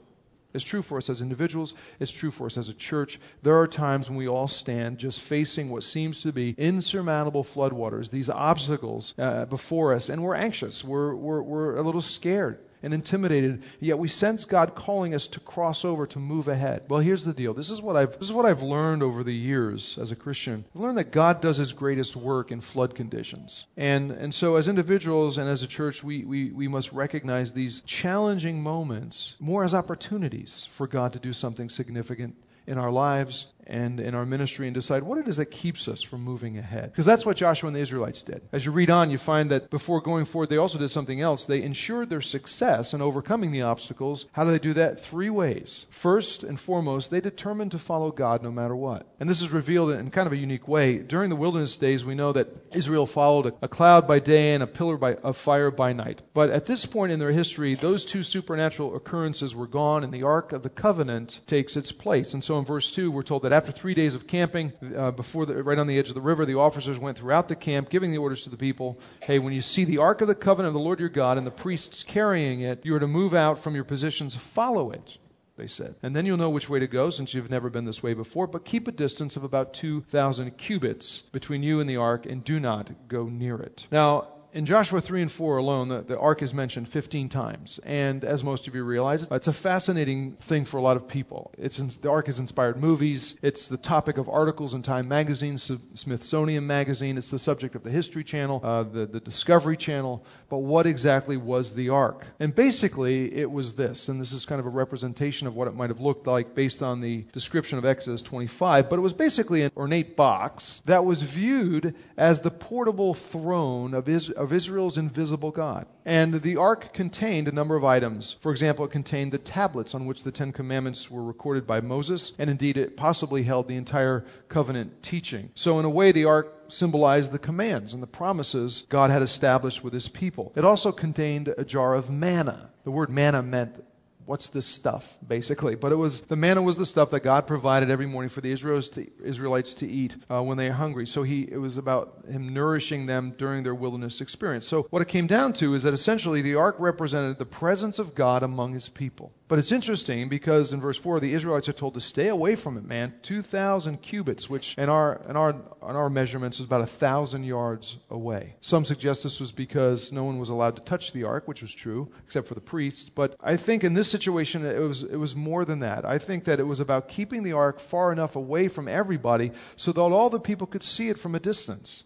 It's 0.53 0.63
true 0.63 0.81
for 0.81 0.97
us 0.97 1.09
as 1.09 1.21
individuals. 1.21 1.73
It's 1.99 2.11
true 2.11 2.31
for 2.31 2.45
us 2.45 2.57
as 2.57 2.69
a 2.69 2.73
church. 2.73 3.19
There 3.41 3.59
are 3.59 3.67
times 3.67 4.09
when 4.09 4.17
we 4.17 4.27
all 4.27 4.47
stand 4.47 4.97
just 4.97 5.19
facing 5.19 5.69
what 5.69 5.83
seems 5.83 6.23
to 6.23 6.31
be 6.31 6.53
insurmountable 6.57 7.43
floodwaters, 7.43 8.09
these 8.09 8.29
obstacles 8.29 9.13
uh, 9.17 9.45
before 9.45 9.93
us, 9.93 10.09
and 10.09 10.23
we're 10.23 10.35
anxious. 10.35 10.83
We're, 10.83 11.15
we're, 11.15 11.41
we're 11.41 11.75
a 11.77 11.81
little 11.81 12.01
scared 12.01 12.59
and 12.83 12.93
intimidated, 12.93 13.63
yet 13.79 13.97
we 13.97 14.09
sense 14.09 14.45
God 14.45 14.75
calling 14.75 15.15
us 15.15 15.29
to 15.29 15.39
cross 15.39 15.85
over, 15.85 16.05
to 16.07 16.19
move 16.19 16.49
ahead. 16.49 16.83
Well, 16.89 16.99
here's 16.99 17.25
the 17.25 17.33
deal. 17.33 17.53
This 17.53 17.69
is 17.69 17.81
what 17.81 17.95
I've 17.95 18.11
this 18.11 18.27
is 18.27 18.33
what 18.33 18.45
I've 18.45 18.61
learned 18.61 19.01
over 19.01 19.23
the 19.23 19.33
years 19.33 19.97
as 19.99 20.11
a 20.11 20.15
Christian. 20.15 20.65
I've 20.75 20.81
learned 20.81 20.97
that 20.97 21.11
God 21.11 21.41
does 21.41 21.57
his 21.57 21.71
greatest 21.73 22.15
work 22.15 22.51
in 22.51 22.61
flood 22.61 22.93
conditions. 22.93 23.65
And 23.77 24.11
and 24.11 24.35
so 24.35 24.57
as 24.57 24.67
individuals 24.67 25.37
and 25.37 25.49
as 25.49 25.63
a 25.63 25.67
church, 25.67 26.03
we, 26.03 26.23
we, 26.25 26.51
we 26.51 26.67
must 26.67 26.91
recognize 26.91 27.53
these 27.53 27.81
challenging 27.81 28.61
moments 28.61 29.35
more 29.39 29.63
as 29.63 29.73
opportunities 29.73 30.67
for 30.69 30.85
God 30.85 31.13
to 31.13 31.19
do 31.19 31.33
something 31.33 31.69
significant 31.69 32.35
in 32.67 32.77
our 32.77 32.91
lives 32.91 33.47
and 33.67 33.99
in 33.99 34.15
our 34.15 34.25
ministry 34.25 34.67
and 34.67 34.73
decide 34.73 35.03
what 35.03 35.17
it 35.17 35.27
is 35.27 35.37
that 35.37 35.45
keeps 35.47 35.87
us 35.87 36.01
from 36.01 36.21
moving 36.21 36.57
ahead. 36.57 36.91
Because 36.91 37.05
that's 37.05 37.25
what 37.25 37.37
Joshua 37.37 37.67
and 37.67 37.75
the 37.75 37.81
Israelites 37.81 38.21
did. 38.21 38.41
As 38.51 38.65
you 38.65 38.71
read 38.71 38.89
on, 38.89 39.09
you 39.09 39.17
find 39.17 39.51
that 39.51 39.69
before 39.69 40.01
going 40.01 40.25
forward, 40.25 40.49
they 40.49 40.57
also 40.57 40.79
did 40.79 40.89
something 40.89 41.19
else. 41.19 41.45
They 41.45 41.63
ensured 41.63 42.09
their 42.09 42.21
success 42.21 42.93
in 42.93 43.01
overcoming 43.01 43.51
the 43.51 43.63
obstacles. 43.63 44.25
How 44.31 44.43
do 44.43 44.51
they 44.51 44.59
do 44.59 44.73
that? 44.73 44.99
Three 44.99 45.29
ways. 45.29 45.85
First 45.89 46.43
and 46.43 46.59
foremost, 46.59 47.11
they 47.11 47.21
determined 47.21 47.71
to 47.71 47.79
follow 47.79 48.11
God 48.11 48.43
no 48.43 48.51
matter 48.51 48.75
what. 48.75 49.07
And 49.19 49.29
this 49.29 49.41
is 49.41 49.51
revealed 49.51 49.91
in 49.91 50.11
kind 50.11 50.27
of 50.27 50.33
a 50.33 50.37
unique 50.37 50.67
way. 50.67 50.97
During 50.97 51.29
the 51.29 51.35
wilderness 51.35 51.77
days, 51.77 52.03
we 52.03 52.15
know 52.15 52.33
that 52.33 52.49
Israel 52.73 53.05
followed 53.05 53.53
a, 53.61 53.67
cloud 53.67 54.07
by 54.07 54.19
day 54.19 54.53
and 54.53 54.61
a 54.61 54.67
pillar 54.67 54.97
by, 54.97 55.15
of 55.15 55.37
fire 55.37 55.71
by 55.71 55.93
night. 55.93 56.21
But 56.33 56.51
at 56.51 56.65
this 56.65 56.85
point 56.85 57.11
in 57.11 57.19
their 57.19 57.31
history, 57.31 57.75
those 57.75 58.05
two 58.05 58.23
supernatural 58.23 58.95
occurrences 58.95 59.55
were 59.55 59.67
gone, 59.67 60.03
and 60.03 60.13
the 60.13 60.23
Ark 60.23 60.53
of 60.53 60.63
the 60.63 60.69
Covenant 60.69 61.39
takes 61.47 61.77
its 61.77 61.91
place. 61.91 62.33
And 62.33 62.43
so 62.43 62.59
in 62.59 62.65
verse 62.65 62.91
2, 62.91 63.09
we're 63.09 63.23
told 63.23 63.43
that 63.43 63.52
after 63.53 63.71
three 63.71 63.93
days 63.93 64.15
of 64.15 64.27
camping, 64.27 64.73
uh, 64.95 65.11
before 65.11 65.45
the, 65.45 65.63
right 65.63 65.77
on 65.77 65.87
the 65.87 65.97
edge 65.97 66.09
of 66.09 66.15
the 66.15 66.21
river, 66.21 66.45
the 66.45 66.55
officers 66.55 66.99
went 66.99 67.17
throughout 67.17 67.47
the 67.47 67.55
camp, 67.55 67.89
giving 67.89 68.11
the 68.11 68.17
orders 68.17 68.43
to 68.43 68.49
the 68.49 68.57
people 68.57 68.99
Hey, 69.21 69.39
when 69.39 69.53
you 69.53 69.61
see 69.61 69.85
the 69.85 69.99
Ark 69.99 70.21
of 70.21 70.27
the 70.27 70.35
Covenant 70.35 70.69
of 70.69 70.73
the 70.73 70.79
Lord 70.79 70.99
your 70.99 71.09
God 71.09 71.37
and 71.37 71.47
the 71.47 71.51
priests 71.51 72.03
carrying 72.03 72.61
it, 72.61 72.85
you 72.85 72.95
are 72.95 72.99
to 72.99 73.07
move 73.07 73.33
out 73.33 73.59
from 73.59 73.75
your 73.75 73.83
positions, 73.83 74.35
follow 74.35 74.91
it 74.91 75.17
they 75.55 75.67
said. 75.67 75.95
And 76.01 76.15
then 76.15 76.25
you'll 76.25 76.37
know 76.37 76.49
which 76.49 76.69
way 76.69 76.79
to 76.79 76.87
go 76.87 77.09
since 77.09 77.33
you've 77.33 77.49
never 77.49 77.69
been 77.69 77.85
this 77.85 78.01
way 78.01 78.13
before, 78.13 78.47
but 78.47 78.65
keep 78.65 78.87
a 78.87 78.91
distance 78.91 79.37
of 79.37 79.43
about 79.43 79.73
2,000 79.75 80.57
cubits 80.57 81.21
between 81.31 81.63
you 81.63 81.79
and 81.79 81.89
the 81.89 81.97
ark 81.97 82.25
and 82.25 82.43
do 82.43 82.59
not 82.59 83.07
go 83.07 83.25
near 83.25 83.57
it. 83.57 83.85
Now, 83.91 84.32
in 84.53 84.67
Joshua 84.67 85.01
3 85.01 85.23
and 85.23 85.31
4 85.31 85.57
alone, 85.57 85.87
the, 85.87 86.01
the 86.01 86.19
ark 86.19 86.43
is 86.43 86.53
mentioned 86.53 86.87
15 86.87 87.29
times. 87.29 87.79
And 87.83 88.23
as 88.23 88.43
most 88.43 88.67
of 88.67 88.75
you 88.75 88.83
realize, 88.83 89.27
it's 89.29 89.47
a 89.47 89.53
fascinating 89.53 90.33
thing 90.33 90.65
for 90.65 90.77
a 90.77 90.81
lot 90.81 90.95
of 90.95 91.07
people. 91.07 91.51
It's 91.57 91.79
in, 91.79 91.89
the 92.01 92.11
ark 92.11 92.27
has 92.27 92.39
inspired 92.39 92.77
movies. 92.77 93.35
It's 93.41 93.67
the 93.67 93.77
topic 93.77 94.17
of 94.17 94.29
articles 94.29 94.75
in 94.75 94.83
Time 94.83 95.07
magazine, 95.07 95.57
Smithsonian 95.57 96.67
magazine. 96.67 97.17
It's 97.17 97.31
the 97.31 97.39
subject 97.39 97.75
of 97.75 97.83
the 97.83 97.89
History 97.89 98.23
Channel, 98.23 98.61
uh, 98.63 98.83
the, 98.83 99.07
the 99.07 99.19
Discovery 99.19 99.75
Channel. 99.75 100.23
But 100.49 100.59
what 100.59 100.85
exactly 100.85 101.35
was 101.35 101.73
the 101.73 101.89
ark? 101.89 102.23
And 102.39 102.53
basically, 102.53 103.33
it 103.33 103.49
was 103.49 103.73
this. 103.73 104.07
And 104.07 104.21
this 104.21 104.33
is 104.33 104.45
kind 104.45 104.59
of 104.59 104.67
a 104.67 104.69
representation 104.69 105.47
of 105.47 105.55
what 105.55 105.67
it 105.67 105.75
might 105.75 105.89
have 105.89 105.99
looked 105.99 106.27
like 106.27 106.53
based 106.53 106.83
on 106.83 107.01
the 107.01 107.25
description 107.33 107.79
of 107.79 107.85
Exodus 107.85 108.21
25. 108.21 108.89
But 108.89 108.99
it 108.99 109.01
was 109.01 109.13
basically 109.13 109.63
an 109.63 109.71
ornate 109.75 110.15
box 110.15 110.81
that 110.85 111.03
was 111.05 111.23
viewed 111.23 111.95
as 112.17 112.41
the 112.41 112.51
portable 112.51 113.15
throne 113.15 113.95
of 113.95 114.07
Israel 114.07 114.42
of 114.43 114.53
Israel's 114.53 114.97
invisible 114.97 115.51
God. 115.51 115.87
And 116.05 116.33
the 116.33 116.57
ark 116.57 116.93
contained 116.93 117.47
a 117.47 117.53
number 117.53 117.75
of 117.75 117.85
items. 117.85 118.35
For 118.41 118.51
example, 118.51 118.85
it 118.85 118.91
contained 118.91 119.31
the 119.31 119.37
tablets 119.37 119.95
on 119.95 120.05
which 120.05 120.23
the 120.23 120.31
Ten 120.31 120.51
Commandments 120.51 121.09
were 121.09 121.23
recorded 121.23 121.65
by 121.65 121.81
Moses, 121.81 122.33
and 122.37 122.49
indeed 122.49 122.77
it 122.77 122.97
possibly 122.97 123.43
held 123.43 123.67
the 123.67 123.77
entire 123.77 124.25
covenant 124.49 125.01
teaching. 125.01 125.49
So, 125.55 125.79
in 125.79 125.85
a 125.85 125.89
way, 125.89 126.11
the 126.11 126.25
ark 126.25 126.53
symbolized 126.67 127.31
the 127.31 127.39
commands 127.39 127.93
and 127.93 128.03
the 128.03 128.07
promises 128.07 128.85
God 128.89 129.11
had 129.11 129.21
established 129.21 129.83
with 129.83 129.93
his 129.93 130.09
people. 130.09 130.51
It 130.55 130.65
also 130.65 130.91
contained 130.91 131.53
a 131.57 131.63
jar 131.63 131.95
of 131.95 132.09
manna. 132.09 132.71
The 132.83 132.91
word 132.91 133.09
manna 133.09 133.41
meant 133.41 133.83
what's 134.25 134.49
this 134.49 134.65
stuff, 134.65 135.17
basically. 135.25 135.75
But 135.75 135.91
it 135.91 135.95
was 135.95 136.21
the 136.21 136.35
manna 136.35 136.61
was 136.61 136.77
the 136.77 136.85
stuff 136.85 137.11
that 137.11 137.21
God 137.21 137.47
provided 137.47 137.89
every 137.89 138.05
morning 138.05 138.29
for 138.29 138.41
the 138.41 138.51
Israelites 138.51 139.73
to 139.75 139.87
eat 139.87 140.15
uh, 140.29 140.41
when 140.41 140.57
they 140.57 140.67
are 140.67 140.73
hungry. 140.73 141.07
So 141.07 141.23
he 141.23 141.41
it 141.41 141.57
was 141.57 141.77
about 141.77 142.25
him 142.25 142.53
nourishing 142.53 143.05
them 143.05 143.33
during 143.37 143.63
their 143.63 143.75
wilderness 143.75 144.21
experience. 144.21 144.67
So 144.67 144.83
what 144.89 145.01
it 145.01 145.07
came 145.07 145.27
down 145.27 145.53
to 145.53 145.75
is 145.75 145.83
that 145.83 145.93
essentially 145.93 146.41
the 146.41 146.55
ark 146.55 146.77
represented 146.79 147.37
the 147.37 147.45
presence 147.45 147.99
of 147.99 148.15
God 148.15 148.43
among 148.43 148.73
His 148.73 148.89
people. 148.89 149.31
But 149.53 149.59
it's 149.59 149.71
interesting 149.71 150.29
because 150.29 150.73
in 150.73 150.81
verse 150.81 150.97
four 150.97 151.19
the 151.19 151.31
Israelites 151.31 151.69
are 151.69 151.73
told 151.73 151.93
to 151.93 152.01
stay 152.01 152.29
away 152.29 152.55
from 152.55 152.75
it, 152.77 152.85
man. 152.85 153.13
Two 153.21 153.43
thousand 153.43 154.01
cubits, 154.01 154.49
which 154.49 154.75
in 154.79 154.89
our 154.89 155.21
in 155.29 155.35
our 155.35 155.51
in 155.51 155.95
our 155.95 156.09
measurements 156.09 156.59
is 156.59 156.65
about 156.65 156.81
a 156.81 156.87
thousand 156.87 157.43
yards 157.43 157.95
away. 158.09 158.55
Some 158.61 158.83
suggest 158.83 159.21
this 159.21 159.39
was 159.39 159.51
because 159.51 160.11
no 160.11 160.23
one 160.23 160.39
was 160.39 160.49
allowed 160.49 160.77
to 160.77 160.81
touch 160.81 161.11
the 161.11 161.25
ark, 161.25 161.47
which 161.47 161.61
was 161.61 161.71
true, 161.71 162.11
except 162.25 162.47
for 162.47 162.55
the 162.55 162.61
priests. 162.61 163.11
But 163.11 163.35
I 163.39 163.57
think 163.57 163.83
in 163.83 163.93
this 163.93 164.09
situation, 164.09 164.65
it 164.65 164.79
was, 164.79 165.03
it 165.03 165.17
was 165.17 165.35
more 165.35 165.65
than 165.65 165.81
that. 165.81 166.03
I 166.03 166.17
think 166.17 166.45
that 166.45 166.59
it 166.59 166.65
was 166.65 166.79
about 166.79 167.09
keeping 167.09 167.43
the 167.43 167.53
ark 167.53 167.79
far 167.79 168.11
enough 168.11 168.35
away 168.35 168.69
from 168.69 168.87
everybody 168.87 169.51
so 169.75 169.91
that 169.91 170.01
all 170.01 170.31
the 170.31 170.39
people 170.39 170.65
could 170.65 170.81
see 170.81 171.09
it 171.09 171.19
from 171.19 171.35
a 171.35 171.39
distance 171.39 172.03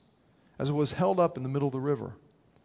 as 0.60 0.68
it 0.68 0.74
was 0.74 0.92
held 0.92 1.18
up 1.18 1.38
in 1.38 1.44
the 1.44 1.50
middle 1.50 1.70
of 1.70 1.72
the 1.72 1.80
river 1.80 2.12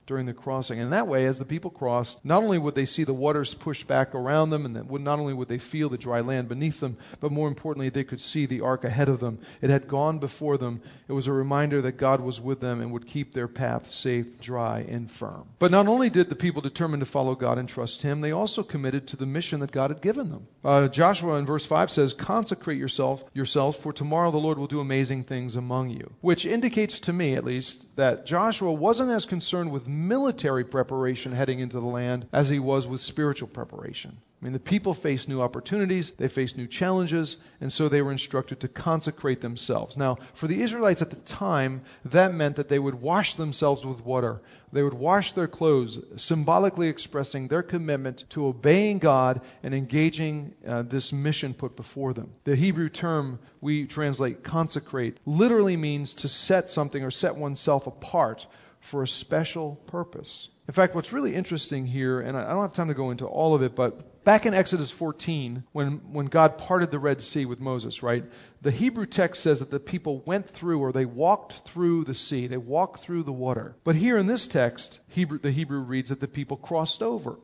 during 0.06 0.26
the 0.26 0.32
crossing. 0.32 0.80
And 0.80 0.92
that 0.92 1.06
way, 1.06 1.26
as 1.26 1.38
the 1.38 1.44
people 1.44 1.70
crossed, 1.70 2.24
not 2.24 2.42
only 2.42 2.58
would 2.58 2.74
they 2.74 2.86
see 2.86 3.04
the 3.04 3.14
waters 3.14 3.54
pushed 3.54 3.86
back 3.86 4.14
around 4.14 4.50
them, 4.50 4.66
and 4.66 4.88
would, 4.88 5.02
not 5.02 5.18
only 5.18 5.32
would 5.32 5.48
they 5.48 5.58
feel 5.58 5.88
the 5.88 5.98
dry 5.98 6.20
land 6.20 6.48
beneath 6.48 6.80
them, 6.80 6.96
but 7.20 7.32
more 7.32 7.48
importantly, 7.48 7.88
they 7.88 8.04
could 8.04 8.20
see 8.20 8.46
the 8.46 8.62
ark 8.62 8.84
ahead 8.84 9.08
of 9.08 9.20
them. 9.20 9.38
It 9.60 9.70
had 9.70 9.88
gone 9.88 10.18
before 10.18 10.58
them. 10.58 10.82
It 11.08 11.12
was 11.12 11.26
a 11.26 11.32
reminder 11.32 11.82
that 11.82 11.92
God 11.92 12.20
was 12.20 12.40
with 12.40 12.60
them 12.60 12.80
and 12.80 12.92
would 12.92 13.06
keep 13.06 13.32
their 13.32 13.48
path 13.48 13.92
safe, 13.92 14.40
dry, 14.40 14.80
and 14.80 15.10
firm. 15.10 15.46
But 15.58 15.70
not 15.70 15.86
only 15.86 16.10
did 16.10 16.28
the 16.28 16.36
people 16.36 16.62
determine 16.62 17.00
to 17.00 17.06
follow 17.06 17.34
God 17.34 17.58
and 17.58 17.68
trust 17.68 18.02
Him, 18.02 18.20
they 18.20 18.32
also 18.32 18.62
committed 18.62 19.08
to 19.08 19.16
the 19.16 19.26
mission 19.26 19.60
that 19.60 19.72
God 19.72 19.90
had 19.90 20.00
given 20.00 20.30
them. 20.30 20.46
Uh, 20.64 20.88
Joshua 20.88 21.38
in 21.38 21.46
verse 21.46 21.66
5 21.66 21.90
says, 21.90 22.14
Consecrate 22.14 22.78
yourself, 22.78 23.24
yourselves, 23.34 23.78
for 23.78 23.92
tomorrow 23.92 24.30
the 24.30 24.38
Lord 24.38 24.58
will 24.58 24.66
do 24.66 24.80
amazing 24.80 25.24
things 25.24 25.56
among 25.56 25.90
you. 25.90 26.10
Which 26.20 26.46
indicates 26.46 27.00
to 27.00 27.12
me, 27.12 27.34
at 27.34 27.44
least, 27.44 27.96
that 27.96 28.26
Joshua 28.26 28.72
wasn't 28.72 29.10
as 29.10 29.26
concerned 29.26 29.70
with 29.70 29.86
military 29.92 30.64
preparation 30.64 31.32
heading 31.32 31.60
into 31.60 31.78
the 31.78 31.86
land 31.86 32.26
as 32.32 32.48
he 32.48 32.58
was 32.58 32.86
with 32.86 33.00
spiritual 33.00 33.48
preparation. 33.48 34.16
I 34.42 34.44
mean, 34.44 34.54
the 34.54 34.58
people 34.58 34.92
faced 34.92 35.28
new 35.28 35.40
opportunities, 35.40 36.10
they 36.10 36.26
faced 36.26 36.56
new 36.56 36.66
challenges, 36.66 37.36
and 37.60 37.72
so 37.72 37.88
they 37.88 38.02
were 38.02 38.10
instructed 38.10 38.60
to 38.60 38.68
consecrate 38.68 39.40
themselves. 39.40 39.96
Now, 39.96 40.18
for 40.34 40.48
the 40.48 40.60
Israelites 40.60 41.00
at 41.00 41.10
the 41.10 41.16
time, 41.16 41.82
that 42.06 42.34
meant 42.34 42.56
that 42.56 42.68
they 42.68 42.78
would 42.78 42.96
wash 42.96 43.36
themselves 43.36 43.86
with 43.86 44.04
water. 44.04 44.42
They 44.72 44.82
would 44.82 44.94
wash 44.94 45.32
their 45.32 45.46
clothes, 45.46 46.00
symbolically 46.16 46.88
expressing 46.88 47.46
their 47.46 47.62
commitment 47.62 48.24
to 48.30 48.46
obeying 48.46 48.98
God 48.98 49.42
and 49.62 49.74
engaging 49.74 50.54
uh, 50.66 50.82
this 50.82 51.12
mission 51.12 51.54
put 51.54 51.76
before 51.76 52.12
them. 52.12 52.32
The 52.42 52.56
Hebrew 52.56 52.88
term 52.88 53.38
we 53.60 53.86
translate 53.86 54.42
consecrate 54.42 55.18
literally 55.24 55.76
means 55.76 56.14
to 56.14 56.28
set 56.28 56.68
something 56.68 57.04
or 57.04 57.12
set 57.12 57.36
oneself 57.36 57.86
apart 57.86 58.44
for 58.82 59.02
a 59.02 59.08
special 59.08 59.76
purpose. 59.86 60.48
In 60.68 60.74
fact, 60.74 60.94
what's 60.94 61.12
really 61.12 61.34
interesting 61.34 61.86
here, 61.86 62.20
and 62.20 62.36
I 62.36 62.50
don't 62.50 62.62
have 62.62 62.74
time 62.74 62.88
to 62.88 62.94
go 62.94 63.10
into 63.10 63.26
all 63.26 63.54
of 63.54 63.62
it, 63.62 63.74
but 63.74 64.24
back 64.24 64.46
in 64.46 64.54
Exodus 64.54 64.90
14, 64.90 65.64
when, 65.72 66.12
when 66.12 66.26
God 66.26 66.58
parted 66.58 66.90
the 66.90 66.98
Red 66.98 67.22
Sea 67.22 67.46
with 67.46 67.60
Moses, 67.60 68.02
right, 68.02 68.24
the 68.60 68.70
Hebrew 68.70 69.06
text 69.06 69.42
says 69.42 69.60
that 69.60 69.70
the 69.70 69.80
people 69.80 70.22
went 70.24 70.48
through 70.48 70.80
or 70.80 70.92
they 70.92 71.04
walked 71.04 71.52
through 71.68 72.04
the 72.04 72.14
sea. 72.14 72.46
They 72.48 72.56
walked 72.56 73.02
through 73.02 73.22
the 73.22 73.32
water. 73.32 73.76
But 73.84 73.96
here 73.96 74.18
in 74.18 74.26
this 74.26 74.46
text, 74.46 75.00
Hebrew, 75.08 75.38
the 75.38 75.50
Hebrew 75.50 75.80
reads 75.80 76.10
that 76.10 76.20
the 76.20 76.28
people 76.28 76.56
crossed 76.56 77.02
over 77.02 77.38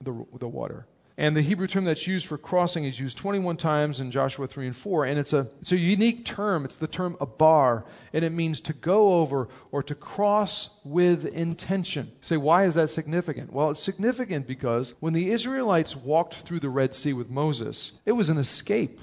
the, 0.00 0.26
the 0.38 0.48
water. 0.48 0.86
And 1.16 1.36
the 1.36 1.42
Hebrew 1.42 1.68
term 1.68 1.84
that's 1.84 2.08
used 2.08 2.26
for 2.26 2.36
crossing 2.36 2.84
is 2.84 2.98
used 2.98 3.18
21 3.18 3.56
times 3.56 4.00
in 4.00 4.10
Joshua 4.10 4.48
3 4.48 4.66
and 4.66 4.76
4. 4.76 5.04
And 5.04 5.18
it's 5.18 5.32
a, 5.32 5.48
it's 5.60 5.70
a 5.70 5.78
unique 5.78 6.24
term. 6.24 6.64
It's 6.64 6.76
the 6.76 6.88
term 6.88 7.16
abar. 7.20 7.84
And 8.12 8.24
it 8.24 8.32
means 8.32 8.62
to 8.62 8.72
go 8.72 9.20
over 9.20 9.48
or 9.70 9.84
to 9.84 9.94
cross 9.94 10.70
with 10.84 11.24
intention. 11.24 12.10
Say, 12.20 12.36
why 12.36 12.64
is 12.64 12.74
that 12.74 12.88
significant? 12.88 13.52
Well, 13.52 13.70
it's 13.70 13.82
significant 13.82 14.48
because 14.48 14.92
when 14.98 15.12
the 15.12 15.30
Israelites 15.30 15.94
walked 15.94 16.34
through 16.34 16.60
the 16.60 16.68
Red 16.68 16.94
Sea 16.94 17.12
with 17.12 17.30
Moses, 17.30 17.92
it 18.04 18.12
was 18.12 18.30
an 18.30 18.38
escape. 18.38 19.00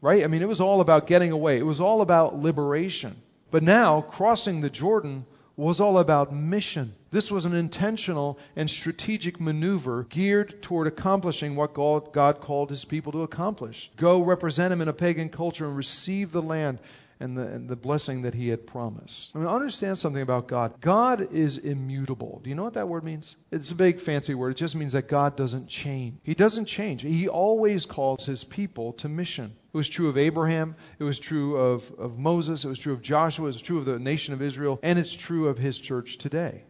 Right? 0.00 0.24
I 0.24 0.28
mean, 0.28 0.40
it 0.40 0.48
was 0.48 0.62
all 0.62 0.80
about 0.80 1.08
getting 1.08 1.32
away, 1.32 1.58
it 1.58 1.66
was 1.66 1.80
all 1.80 2.00
about 2.00 2.38
liberation. 2.38 3.16
But 3.50 3.62
now, 3.62 4.00
crossing 4.00 4.60
the 4.60 4.70
Jordan 4.70 5.26
was 5.58 5.80
all 5.80 5.98
about 5.98 6.32
mission. 6.32 6.94
This 7.10 7.32
was 7.32 7.44
an 7.44 7.54
intentional 7.54 8.38
and 8.54 8.70
strategic 8.70 9.40
maneuver 9.40 10.04
geared 10.04 10.62
toward 10.62 10.86
accomplishing 10.86 11.56
what 11.56 11.74
God 11.74 12.40
called 12.40 12.70
his 12.70 12.84
people 12.84 13.10
to 13.12 13.22
accomplish. 13.22 13.90
Go 13.96 14.22
represent 14.22 14.72
him 14.72 14.80
in 14.80 14.86
a 14.86 14.92
pagan 14.92 15.30
culture 15.30 15.66
and 15.66 15.76
receive 15.76 16.30
the 16.30 16.40
land 16.40 16.78
and 17.20 17.36
the, 17.36 17.42
and 17.42 17.68
the 17.68 17.76
blessing 17.76 18.22
that 18.22 18.34
he 18.34 18.48
had 18.48 18.66
promised. 18.66 19.30
I 19.34 19.38
mean, 19.38 19.48
understand 19.48 19.98
something 19.98 20.22
about 20.22 20.46
God. 20.48 20.80
God 20.80 21.32
is 21.32 21.58
immutable. 21.58 22.40
Do 22.42 22.50
you 22.50 22.56
know 22.56 22.64
what 22.64 22.74
that 22.74 22.88
word 22.88 23.04
means? 23.04 23.36
It's 23.50 23.70
a 23.70 23.74
big 23.74 24.00
fancy 24.00 24.34
word. 24.34 24.52
It 24.52 24.56
just 24.56 24.76
means 24.76 24.92
that 24.92 25.08
God 25.08 25.36
doesn't 25.36 25.68
change. 25.68 26.18
He 26.22 26.34
doesn't 26.34 26.66
change. 26.66 27.02
He 27.02 27.28
always 27.28 27.86
calls 27.86 28.24
his 28.24 28.44
people 28.44 28.92
to 28.94 29.08
mission. 29.08 29.52
It 29.72 29.76
was 29.76 29.88
true 29.88 30.08
of 30.08 30.16
Abraham. 30.16 30.76
It 30.98 31.04
was 31.04 31.18
true 31.18 31.56
of, 31.56 31.90
of 31.98 32.18
Moses. 32.18 32.64
It 32.64 32.68
was 32.68 32.78
true 32.78 32.92
of 32.92 33.02
Joshua. 33.02 33.44
It 33.44 33.48
was 33.48 33.62
true 33.62 33.78
of 33.78 33.84
the 33.84 33.98
nation 33.98 34.34
of 34.34 34.42
Israel. 34.42 34.78
And 34.82 34.98
it's 34.98 35.14
true 35.14 35.48
of 35.48 35.58
his 35.58 35.80
church 35.80 36.18
today. 36.18 36.62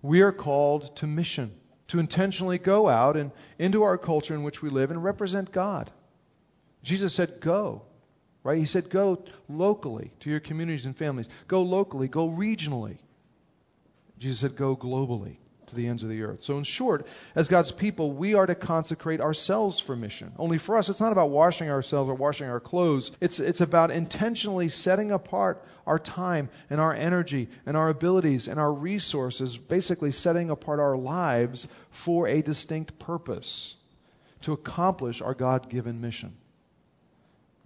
We 0.00 0.22
are 0.22 0.32
called 0.32 0.96
to 0.96 1.06
mission, 1.06 1.52
to 1.88 1.98
intentionally 1.98 2.58
go 2.58 2.88
out 2.88 3.16
and 3.16 3.30
into 3.58 3.84
our 3.84 3.96
culture 3.96 4.34
in 4.34 4.42
which 4.42 4.62
we 4.62 4.68
live 4.68 4.90
and 4.90 5.02
represent 5.02 5.52
God. 5.52 5.90
Jesus 6.82 7.14
said, 7.14 7.40
Go. 7.40 7.82
Right? 8.44 8.58
He 8.58 8.66
said, 8.66 8.90
go 8.90 9.24
locally 9.48 10.12
to 10.20 10.30
your 10.30 10.38
communities 10.38 10.84
and 10.84 10.96
families. 10.96 11.28
Go 11.48 11.62
locally. 11.62 12.08
Go 12.08 12.28
regionally. 12.28 12.98
Jesus 14.18 14.38
said, 14.38 14.54
go 14.54 14.76
globally 14.76 15.38
to 15.68 15.74
the 15.74 15.88
ends 15.88 16.02
of 16.02 16.10
the 16.10 16.22
earth. 16.22 16.42
So, 16.42 16.58
in 16.58 16.64
short, 16.64 17.06
as 17.34 17.48
God's 17.48 17.72
people, 17.72 18.12
we 18.12 18.34
are 18.34 18.44
to 18.44 18.54
consecrate 18.54 19.22
ourselves 19.22 19.80
for 19.80 19.96
mission. 19.96 20.32
Only 20.38 20.58
for 20.58 20.76
us, 20.76 20.90
it's 20.90 21.00
not 21.00 21.12
about 21.12 21.30
washing 21.30 21.70
ourselves 21.70 22.10
or 22.10 22.14
washing 22.14 22.48
our 22.48 22.60
clothes. 22.60 23.12
It's, 23.18 23.40
it's 23.40 23.62
about 23.62 23.90
intentionally 23.90 24.68
setting 24.68 25.10
apart 25.10 25.64
our 25.86 25.98
time 25.98 26.50
and 26.68 26.82
our 26.82 26.92
energy 26.92 27.48
and 27.64 27.78
our 27.78 27.88
abilities 27.88 28.46
and 28.46 28.60
our 28.60 28.72
resources, 28.72 29.56
basically 29.56 30.12
setting 30.12 30.50
apart 30.50 30.80
our 30.80 30.98
lives 30.98 31.66
for 31.90 32.28
a 32.28 32.42
distinct 32.42 32.98
purpose 32.98 33.74
to 34.42 34.52
accomplish 34.52 35.22
our 35.22 35.34
God 35.34 35.70
given 35.70 36.02
mission. 36.02 36.36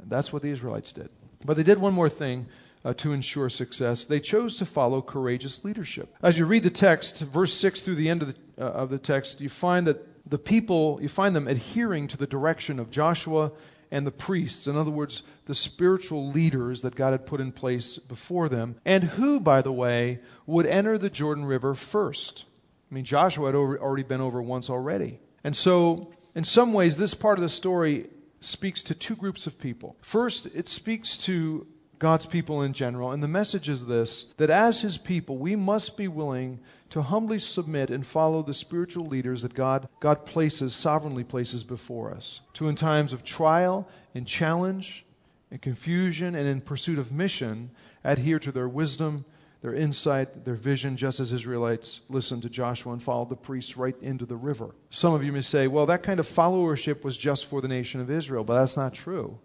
That's 0.04 0.32
what 0.32 0.42
the 0.42 0.50
Israelites 0.50 0.92
did. 0.92 1.10
But 1.44 1.56
they 1.56 1.62
did 1.62 1.78
one 1.78 1.94
more 1.94 2.08
thing 2.08 2.46
uh, 2.84 2.94
to 2.94 3.12
ensure 3.12 3.48
success. 3.50 4.04
They 4.04 4.20
chose 4.20 4.56
to 4.56 4.66
follow 4.66 5.02
courageous 5.02 5.64
leadership. 5.64 6.14
As 6.22 6.38
you 6.38 6.46
read 6.46 6.62
the 6.62 6.70
text, 6.70 7.20
verse 7.20 7.54
6 7.54 7.82
through 7.82 7.96
the 7.96 8.08
end 8.08 8.22
of 8.22 8.28
the, 8.28 8.64
uh, 8.64 8.70
of 8.70 8.90
the 8.90 8.98
text, 8.98 9.40
you 9.40 9.48
find 9.48 9.86
that 9.86 10.04
the 10.28 10.38
people, 10.38 10.98
you 11.00 11.08
find 11.08 11.34
them 11.34 11.48
adhering 11.48 12.08
to 12.08 12.16
the 12.16 12.26
direction 12.26 12.78
of 12.78 12.90
Joshua 12.90 13.52
and 13.90 14.06
the 14.06 14.12
priests, 14.12 14.66
in 14.66 14.76
other 14.76 14.90
words, 14.90 15.22
the 15.46 15.54
spiritual 15.54 16.30
leaders 16.30 16.82
that 16.82 16.94
God 16.94 17.12
had 17.12 17.24
put 17.24 17.40
in 17.40 17.52
place 17.52 17.96
before 17.96 18.50
them, 18.50 18.76
and 18.84 19.02
who, 19.02 19.40
by 19.40 19.62
the 19.62 19.72
way, 19.72 20.20
would 20.46 20.66
enter 20.66 20.98
the 20.98 21.08
Jordan 21.08 21.46
River 21.46 21.74
first. 21.74 22.44
I 22.90 22.94
mean, 22.94 23.04
Joshua 23.04 23.46
had 23.46 23.54
over, 23.54 23.78
already 23.78 24.02
been 24.02 24.20
over 24.20 24.42
once 24.42 24.68
already. 24.68 25.20
And 25.42 25.56
so, 25.56 26.12
in 26.34 26.44
some 26.44 26.74
ways, 26.74 26.96
this 26.96 27.14
part 27.14 27.38
of 27.38 27.42
the 27.42 27.48
story 27.48 28.08
speaks 28.40 28.84
to 28.84 28.94
two 28.94 29.16
groups 29.16 29.46
of 29.46 29.58
people. 29.58 29.96
First, 30.00 30.46
it 30.46 30.68
speaks 30.68 31.16
to 31.18 31.66
God's 31.98 32.26
people 32.26 32.62
in 32.62 32.72
general. 32.72 33.10
And 33.10 33.22
the 33.22 33.28
message 33.28 33.68
is 33.68 33.84
this 33.84 34.24
that 34.36 34.50
as 34.50 34.80
His 34.80 34.98
people, 34.98 35.36
we 35.36 35.56
must 35.56 35.96
be 35.96 36.08
willing 36.08 36.60
to 36.90 37.02
humbly 37.02 37.38
submit 37.38 37.90
and 37.90 38.06
follow 38.06 38.42
the 38.42 38.54
spiritual 38.54 39.06
leaders 39.06 39.42
that 39.42 39.54
God, 39.54 39.88
God 40.00 40.24
places, 40.24 40.74
sovereignly 40.74 41.24
places 41.24 41.64
before 41.64 42.12
us. 42.12 42.40
To 42.54 42.68
in 42.68 42.76
times 42.76 43.12
of 43.12 43.24
trial 43.24 43.88
and 44.14 44.26
challenge 44.26 45.04
and 45.50 45.60
confusion 45.60 46.34
and 46.34 46.46
in 46.46 46.60
pursuit 46.60 46.98
of 46.98 47.12
mission, 47.12 47.70
adhere 48.04 48.38
to 48.38 48.52
their 48.52 48.68
wisdom, 48.68 49.24
their 49.60 49.74
insight, 49.74 50.44
their 50.44 50.54
vision, 50.54 50.96
just 50.96 51.20
as 51.20 51.32
Israelites 51.32 52.00
listened 52.08 52.42
to 52.42 52.48
Joshua 52.48 52.92
and 52.92 53.02
followed 53.02 53.28
the 53.28 53.36
priests 53.36 53.76
right 53.76 53.96
into 54.00 54.24
the 54.24 54.36
river. 54.36 54.74
Some 54.90 55.14
of 55.14 55.24
you 55.24 55.32
may 55.32 55.40
say, 55.40 55.66
well, 55.66 55.86
that 55.86 56.04
kind 56.04 56.20
of 56.20 56.26
followership 56.26 57.02
was 57.02 57.16
just 57.16 57.46
for 57.46 57.60
the 57.60 57.68
nation 57.68 58.00
of 58.00 58.10
Israel, 58.10 58.44
but 58.44 58.60
that's 58.60 58.76
not 58.76 58.94
true. 58.94 59.38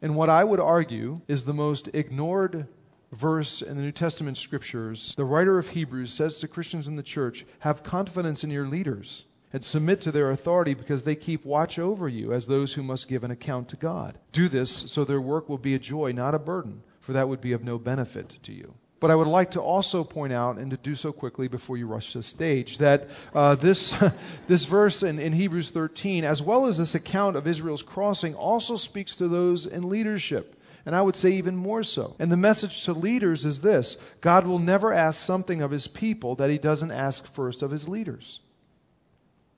And 0.00 0.16
what 0.16 0.30
I 0.30 0.42
would 0.42 0.60
argue 0.60 1.20
is 1.28 1.44
the 1.44 1.52
most 1.52 1.90
ignored 1.92 2.66
verse 3.12 3.60
in 3.60 3.76
the 3.76 3.82
New 3.82 3.92
Testament 3.92 4.38
scriptures. 4.38 5.14
The 5.16 5.24
writer 5.24 5.58
of 5.58 5.68
Hebrews 5.68 6.12
says 6.12 6.40
to 6.40 6.48
Christians 6.48 6.88
in 6.88 6.96
the 6.96 7.02
church, 7.02 7.44
Have 7.60 7.82
confidence 7.82 8.44
in 8.44 8.50
your 8.50 8.66
leaders 8.66 9.24
and 9.52 9.62
submit 9.62 10.02
to 10.02 10.12
their 10.12 10.30
authority 10.30 10.72
because 10.72 11.02
they 11.02 11.14
keep 11.14 11.44
watch 11.44 11.78
over 11.78 12.08
you 12.08 12.32
as 12.32 12.46
those 12.46 12.72
who 12.72 12.82
must 12.82 13.08
give 13.08 13.24
an 13.24 13.30
account 13.30 13.68
to 13.68 13.76
God. 13.76 14.18
Do 14.32 14.48
this 14.48 14.70
so 14.70 15.04
their 15.04 15.20
work 15.20 15.48
will 15.48 15.58
be 15.58 15.74
a 15.74 15.78
joy, 15.78 16.12
not 16.12 16.34
a 16.34 16.38
burden, 16.38 16.82
for 17.00 17.12
that 17.12 17.28
would 17.28 17.42
be 17.42 17.52
of 17.52 17.62
no 17.62 17.78
benefit 17.78 18.38
to 18.44 18.52
you. 18.52 18.74
But 19.02 19.10
I 19.10 19.16
would 19.16 19.26
like 19.26 19.50
to 19.50 19.60
also 19.60 20.04
point 20.04 20.32
out, 20.32 20.58
and 20.58 20.70
to 20.70 20.76
do 20.76 20.94
so 20.94 21.10
quickly 21.10 21.48
before 21.48 21.76
you 21.76 21.88
rush 21.88 22.12
to 22.12 22.18
the 22.18 22.22
stage, 22.22 22.78
that 22.78 23.08
uh, 23.34 23.56
this, 23.56 23.92
this 24.46 24.64
verse 24.64 25.02
in, 25.02 25.18
in 25.18 25.32
Hebrews 25.32 25.70
13, 25.70 26.22
as 26.22 26.40
well 26.40 26.66
as 26.66 26.78
this 26.78 26.94
account 26.94 27.34
of 27.34 27.48
Israel's 27.48 27.82
crossing, 27.82 28.36
also 28.36 28.76
speaks 28.76 29.16
to 29.16 29.26
those 29.26 29.66
in 29.66 29.88
leadership. 29.88 30.54
And 30.86 30.94
I 30.94 31.02
would 31.02 31.16
say 31.16 31.32
even 31.32 31.56
more 31.56 31.82
so. 31.82 32.14
And 32.20 32.30
the 32.30 32.36
message 32.36 32.84
to 32.84 32.92
leaders 32.92 33.44
is 33.44 33.60
this 33.60 33.96
God 34.20 34.46
will 34.46 34.60
never 34.60 34.92
ask 34.92 35.20
something 35.20 35.62
of 35.62 35.72
his 35.72 35.88
people 35.88 36.36
that 36.36 36.50
he 36.50 36.58
doesn't 36.58 36.92
ask 36.92 37.26
first 37.26 37.64
of 37.64 37.72
his 37.72 37.88
leaders. 37.88 38.38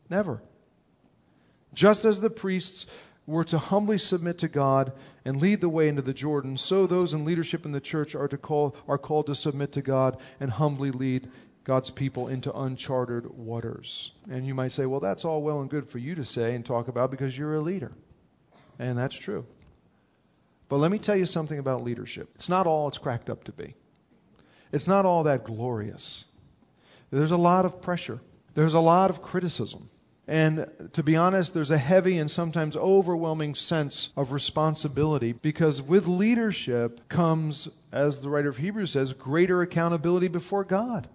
Never. 0.09 0.41
Just 1.75 2.07
as 2.07 2.19
the 2.19 2.31
priests 2.31 2.87
were 3.27 3.45
to 3.45 3.59
humbly 3.59 3.99
submit 3.99 4.39
to 4.39 4.49
God 4.49 4.93
and 5.25 5.41
lead 5.41 5.61
the 5.61 5.69
way 5.69 5.89
into 5.89 6.03
the 6.03 6.15
Jordan, 6.15 6.57
so 6.57 6.87
those 6.87 7.15
in 7.15 7.25
leadership 7.25 7.65
in 7.65 7.73
the 7.73 7.81
church 7.81 8.15
are 8.15 8.29
to 8.29 8.37
call 8.37 8.77
are 8.87 8.99
called 8.99 9.27
to 9.27 9.35
submit 9.35 9.73
to 9.73 9.83
God 9.83 10.19
and 10.41 10.51
humbly 10.51 10.91
lead 10.91 11.29
God's 11.65 11.91
people 11.91 12.29
into 12.29 12.55
uncharted 12.55 13.27
waters. 13.27 14.13
And 14.31 14.47
you 14.47 14.55
might 14.55 14.73
say, 14.73 14.85
well, 14.85 15.01
that's 15.01 15.25
all 15.25 15.43
well 15.43 15.63
and 15.63 15.71
good 15.71 15.89
for 15.89 15.99
you 15.99 16.17
to 16.17 16.25
say 16.25 16.55
and 16.55 16.65
talk 16.65 16.89
about 16.89 17.11
because 17.11 17.37
you're 17.37 17.55
a 17.55 17.61
leader. 17.61 17.93
And 18.79 18.99
that's 18.99 19.17
true. 19.17 19.47
But 20.69 20.77
let 20.77 20.91
me 20.91 20.99
tell 20.99 21.17
you 21.17 21.27
something 21.27 21.59
about 21.59 21.83
leadership. 21.83 22.29
It's 22.35 22.51
not 22.51 22.67
all 22.67 22.89
it's 22.89 22.99
cracked 22.99 23.31
up 23.31 23.45
to 23.45 23.53
be. 23.53 23.75
It's 24.73 24.89
not 24.89 25.07
all 25.07 25.25
that 25.25 25.45
glorious. 25.45 26.25
There's 27.11 27.31
a 27.31 27.37
lot 27.37 27.65
of 27.65 27.81
pressure. 27.81 28.21
There's 28.55 28.75
a 28.75 28.81
lot 28.81 29.11
of 29.11 29.23
criticism. 29.23 29.89
And 30.27 30.71
to 30.95 31.03
be 31.03 31.17
honest, 31.17 31.53
there's 31.53 31.71
a 31.71 31.79
heavy 31.79 32.17
and 32.17 32.31
sometimes 32.31 32.77
overwhelming 32.77 33.55
sense 33.55 34.09
of 34.17 34.33
responsibility 34.33 35.33
because 35.33 35.83
with 35.83 36.07
leadership 36.07 37.09
comes, 37.09 37.69
as 37.93 38.21
the 38.21 38.31
writer 38.31 38.49
of 38.49 38.57
Hebrews 38.57 38.91
says, 38.91 39.13
greater 39.13 39.61
accountability 39.61 40.29
before 40.29 40.65
God. 40.65 41.09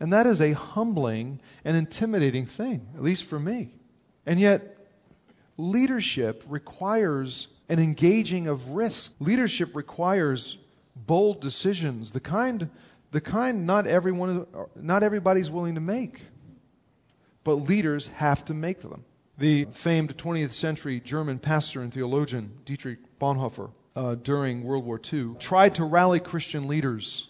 And 0.00 0.12
that 0.12 0.26
is 0.26 0.40
a 0.40 0.52
humbling 0.52 1.40
and 1.64 1.76
intimidating 1.76 2.46
thing, 2.46 2.88
at 2.96 3.02
least 3.02 3.24
for 3.24 3.38
me. 3.38 3.72
And 4.26 4.40
yet, 4.40 4.76
leadership 5.56 6.42
requires 6.48 7.46
an 7.68 7.78
engaging 7.78 8.48
of 8.48 8.70
risk. 8.70 9.14
Leadership 9.20 9.76
requires 9.76 10.58
bold 10.96 11.40
decisions, 11.40 12.10
the 12.10 12.20
kind, 12.20 12.70
the 13.12 13.20
kind 13.20 13.66
not 13.66 13.86
everyone, 13.86 14.46
not 14.74 15.04
everybody's 15.04 15.48
willing 15.48 15.76
to 15.76 15.80
make 15.80 16.20
but 17.44 17.56
leaders 17.56 18.08
have 18.08 18.44
to 18.46 18.54
make 18.54 18.80
them. 18.80 19.04
The 19.38 19.66
famed 19.66 20.16
20th 20.16 20.52
century 20.52 21.00
German 21.00 21.38
pastor 21.38 21.82
and 21.82 21.92
theologian 21.92 22.50
Dietrich 22.64 22.98
Bonhoeffer, 23.20 23.70
uh, 23.94 24.14
during 24.16 24.64
World 24.64 24.84
War 24.84 25.00
II, 25.12 25.34
tried 25.38 25.76
to 25.76 25.84
rally 25.84 26.20
Christian 26.20 26.66
leaders 26.68 27.26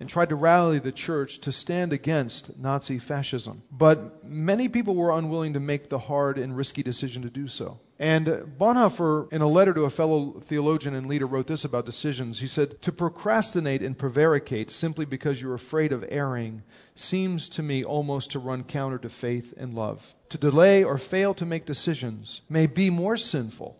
and 0.00 0.08
tried 0.08 0.30
to 0.30 0.34
rally 0.34 0.78
the 0.78 0.90
church 0.90 1.40
to 1.40 1.52
stand 1.52 1.92
against 1.92 2.58
Nazi 2.58 2.98
fascism. 2.98 3.62
But 3.70 4.24
many 4.24 4.68
people 4.68 4.94
were 4.94 5.12
unwilling 5.12 5.52
to 5.52 5.60
make 5.60 5.90
the 5.90 5.98
hard 5.98 6.38
and 6.38 6.56
risky 6.56 6.82
decision 6.82 7.22
to 7.22 7.30
do 7.30 7.48
so. 7.48 7.78
And 7.98 8.26
Bonhoeffer, 8.26 9.30
in 9.30 9.42
a 9.42 9.46
letter 9.46 9.74
to 9.74 9.84
a 9.84 9.90
fellow 9.90 10.40
theologian 10.40 10.94
and 10.94 11.04
leader, 11.04 11.26
wrote 11.26 11.46
this 11.46 11.66
about 11.66 11.84
decisions. 11.84 12.40
He 12.40 12.46
said, 12.46 12.80
To 12.82 12.92
procrastinate 12.92 13.82
and 13.82 13.96
prevaricate 13.96 14.70
simply 14.70 15.04
because 15.04 15.40
you're 15.40 15.54
afraid 15.54 15.92
of 15.92 16.02
erring 16.08 16.62
seems 16.94 17.50
to 17.50 17.62
me 17.62 17.84
almost 17.84 18.30
to 18.30 18.38
run 18.38 18.64
counter 18.64 18.96
to 18.98 19.10
faith 19.10 19.52
and 19.58 19.74
love. 19.74 20.14
To 20.30 20.38
delay 20.38 20.82
or 20.82 20.96
fail 20.96 21.34
to 21.34 21.46
make 21.46 21.66
decisions 21.66 22.40
may 22.48 22.66
be 22.66 22.88
more 22.88 23.18
sinful 23.18 23.76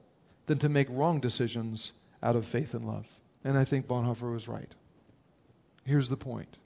than 0.47 0.59
to 0.59 0.69
make 0.69 0.89
wrong 0.91 1.21
decisions 1.21 1.93
out 2.23 2.37
of 2.37 2.45
faith 2.45 2.75
and 2.75 2.87
love. 2.87 3.09
And 3.43 3.57
I 3.57 3.65
think 3.65 3.87
Bonhoeffer 3.87 4.31
was 4.31 4.49
right. 4.49 4.71
Here's 5.85 6.09
the 6.09 6.17
point 6.17 6.57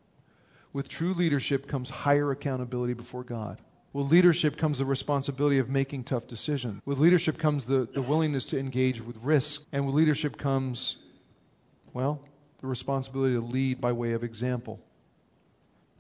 with 0.73 0.89
true 0.89 1.15
leadership 1.15 1.69
comes 1.69 1.89
higher 1.89 2.31
accountability 2.31 2.95
before 2.95 3.25
God. 3.25 3.59
With 3.93 4.11
leadership 4.11 4.57
comes 4.57 4.79
the 4.79 4.85
responsibility 4.85 5.61
of 5.61 5.71
making 5.71 6.03
tough 6.03 6.27
decisions. 6.27 6.83
With 6.85 6.99
leadership 6.99 7.39
comes 7.39 7.65
the, 7.65 7.89
the 7.95 8.03
willingness 8.03 8.47
to 8.47 8.59
engage 8.59 9.01
with 9.01 9.17
risk. 9.19 9.63
And 9.71 9.87
with 9.87 9.95
leadership 9.95 10.37
comes, 10.37 10.97
well, 11.93 12.21
the 12.61 12.67
responsibility 12.67 13.35
to 13.35 13.41
lead 13.41 13.81
by 13.81 13.93
way 13.93 14.15
of 14.15 14.25
example. 14.25 14.81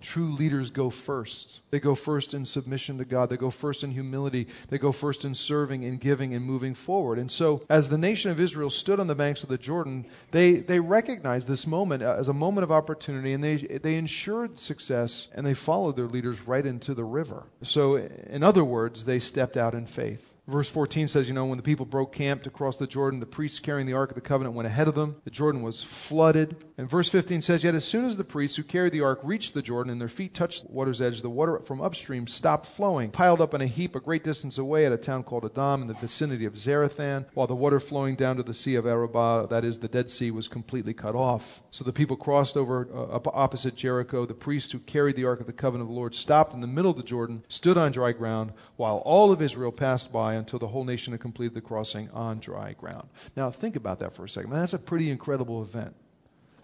True 0.04 0.32
leaders 0.32 0.68
go 0.68 0.90
first. 0.90 1.60
They 1.70 1.80
go 1.80 1.94
first 1.94 2.34
in 2.34 2.44
submission 2.44 2.98
to 2.98 3.06
God. 3.06 3.30
They 3.30 3.38
go 3.38 3.50
first 3.50 3.84
in 3.84 3.90
humility. 3.90 4.48
They 4.68 4.76
go 4.76 4.92
first 4.92 5.24
in 5.24 5.34
serving 5.34 5.84
and 5.84 5.98
giving 5.98 6.34
and 6.34 6.44
moving 6.44 6.74
forward. 6.74 7.18
And 7.18 7.32
so, 7.32 7.62
as 7.70 7.88
the 7.88 7.96
nation 7.96 8.30
of 8.30 8.38
Israel 8.38 8.68
stood 8.68 9.00
on 9.00 9.06
the 9.06 9.14
banks 9.14 9.44
of 9.44 9.48
the 9.48 9.56
Jordan, 9.56 10.04
they, 10.30 10.56
they 10.56 10.78
recognized 10.78 11.48
this 11.48 11.66
moment 11.66 12.02
as 12.02 12.28
a 12.28 12.34
moment 12.34 12.64
of 12.64 12.70
opportunity 12.70 13.32
and 13.32 13.42
they, 13.42 13.56
they 13.56 13.96
ensured 13.96 14.58
success 14.58 15.26
and 15.34 15.46
they 15.46 15.54
followed 15.54 15.96
their 15.96 16.06
leaders 16.06 16.46
right 16.46 16.66
into 16.66 16.92
the 16.92 17.04
river. 17.04 17.42
So, 17.62 17.96
in 17.96 18.42
other 18.42 18.64
words, 18.64 19.06
they 19.06 19.20
stepped 19.20 19.56
out 19.56 19.74
in 19.74 19.86
faith. 19.86 20.33
Verse 20.46 20.68
14 20.68 21.08
says, 21.08 21.26
you 21.26 21.32
know, 21.32 21.46
when 21.46 21.56
the 21.56 21.62
people 21.62 21.86
broke 21.86 22.12
camp 22.12 22.42
to 22.42 22.50
cross 22.50 22.76
the 22.76 22.86
Jordan, 22.86 23.18
the 23.18 23.24
priests 23.24 23.60
carrying 23.60 23.86
the 23.86 23.94
Ark 23.94 24.10
of 24.10 24.14
the 24.14 24.20
Covenant 24.20 24.54
went 24.54 24.66
ahead 24.66 24.88
of 24.88 24.94
them. 24.94 25.16
The 25.24 25.30
Jordan 25.30 25.62
was 25.62 25.82
flooded. 25.82 26.54
And 26.76 26.88
verse 26.88 27.08
15 27.08 27.40
says, 27.40 27.64
Yet 27.64 27.74
as 27.74 27.86
soon 27.86 28.04
as 28.04 28.18
the 28.18 28.24
priests 28.24 28.58
who 28.58 28.62
carried 28.62 28.92
the 28.92 29.02
Ark 29.02 29.20
reached 29.22 29.54
the 29.54 29.62
Jordan 29.62 29.90
and 29.90 29.98
their 29.98 30.08
feet 30.08 30.34
touched 30.34 30.66
the 30.66 30.72
water's 30.72 31.00
edge, 31.00 31.22
the 31.22 31.30
water 31.30 31.60
from 31.60 31.80
upstream 31.80 32.26
stopped 32.26 32.66
flowing, 32.66 33.10
piled 33.10 33.40
up 33.40 33.54
in 33.54 33.62
a 33.62 33.66
heap 33.66 33.96
a 33.96 34.00
great 34.00 34.22
distance 34.22 34.58
away 34.58 34.84
at 34.84 34.92
a 34.92 34.98
town 34.98 35.22
called 35.22 35.46
Adam 35.46 35.80
in 35.80 35.88
the 35.88 35.94
vicinity 35.94 36.44
of 36.44 36.54
Zarethan, 36.54 37.24
while 37.32 37.46
the 37.46 37.54
water 37.54 37.80
flowing 37.80 38.14
down 38.14 38.36
to 38.36 38.42
the 38.42 38.52
Sea 38.52 38.74
of 38.74 38.86
Arabah, 38.86 39.46
that 39.46 39.64
is, 39.64 39.78
the 39.78 39.88
Dead 39.88 40.10
Sea, 40.10 40.30
was 40.30 40.48
completely 40.48 40.92
cut 40.92 41.14
off. 41.14 41.62
So 41.70 41.84
the 41.84 41.92
people 41.92 42.18
crossed 42.18 42.58
over 42.58 42.86
uh, 42.94 43.30
opposite 43.32 43.76
Jericho. 43.76 44.26
The 44.26 44.34
priests 44.34 44.72
who 44.72 44.78
carried 44.78 45.16
the 45.16 45.24
Ark 45.24 45.40
of 45.40 45.46
the 45.46 45.54
Covenant 45.54 45.88
of 45.88 45.94
the 45.94 45.98
Lord 45.98 46.14
stopped 46.14 46.52
in 46.52 46.60
the 46.60 46.66
middle 46.66 46.90
of 46.90 46.98
the 46.98 47.02
Jordan, 47.02 47.42
stood 47.48 47.78
on 47.78 47.92
dry 47.92 48.12
ground, 48.12 48.52
while 48.76 48.98
all 48.98 49.32
of 49.32 49.40
Israel 49.40 49.72
passed 49.72 50.12
by 50.12 50.33
until 50.34 50.58
the 50.58 50.66
whole 50.66 50.84
nation 50.84 51.12
had 51.12 51.20
completed 51.20 51.54
the 51.54 51.60
crossing 51.60 52.10
on 52.10 52.38
dry 52.38 52.72
ground. 52.72 53.08
Now, 53.36 53.50
think 53.50 53.76
about 53.76 54.00
that 54.00 54.14
for 54.14 54.24
a 54.24 54.28
second. 54.28 54.50
That's 54.50 54.74
a 54.74 54.78
pretty 54.78 55.10
incredible 55.10 55.62
event. 55.62 55.94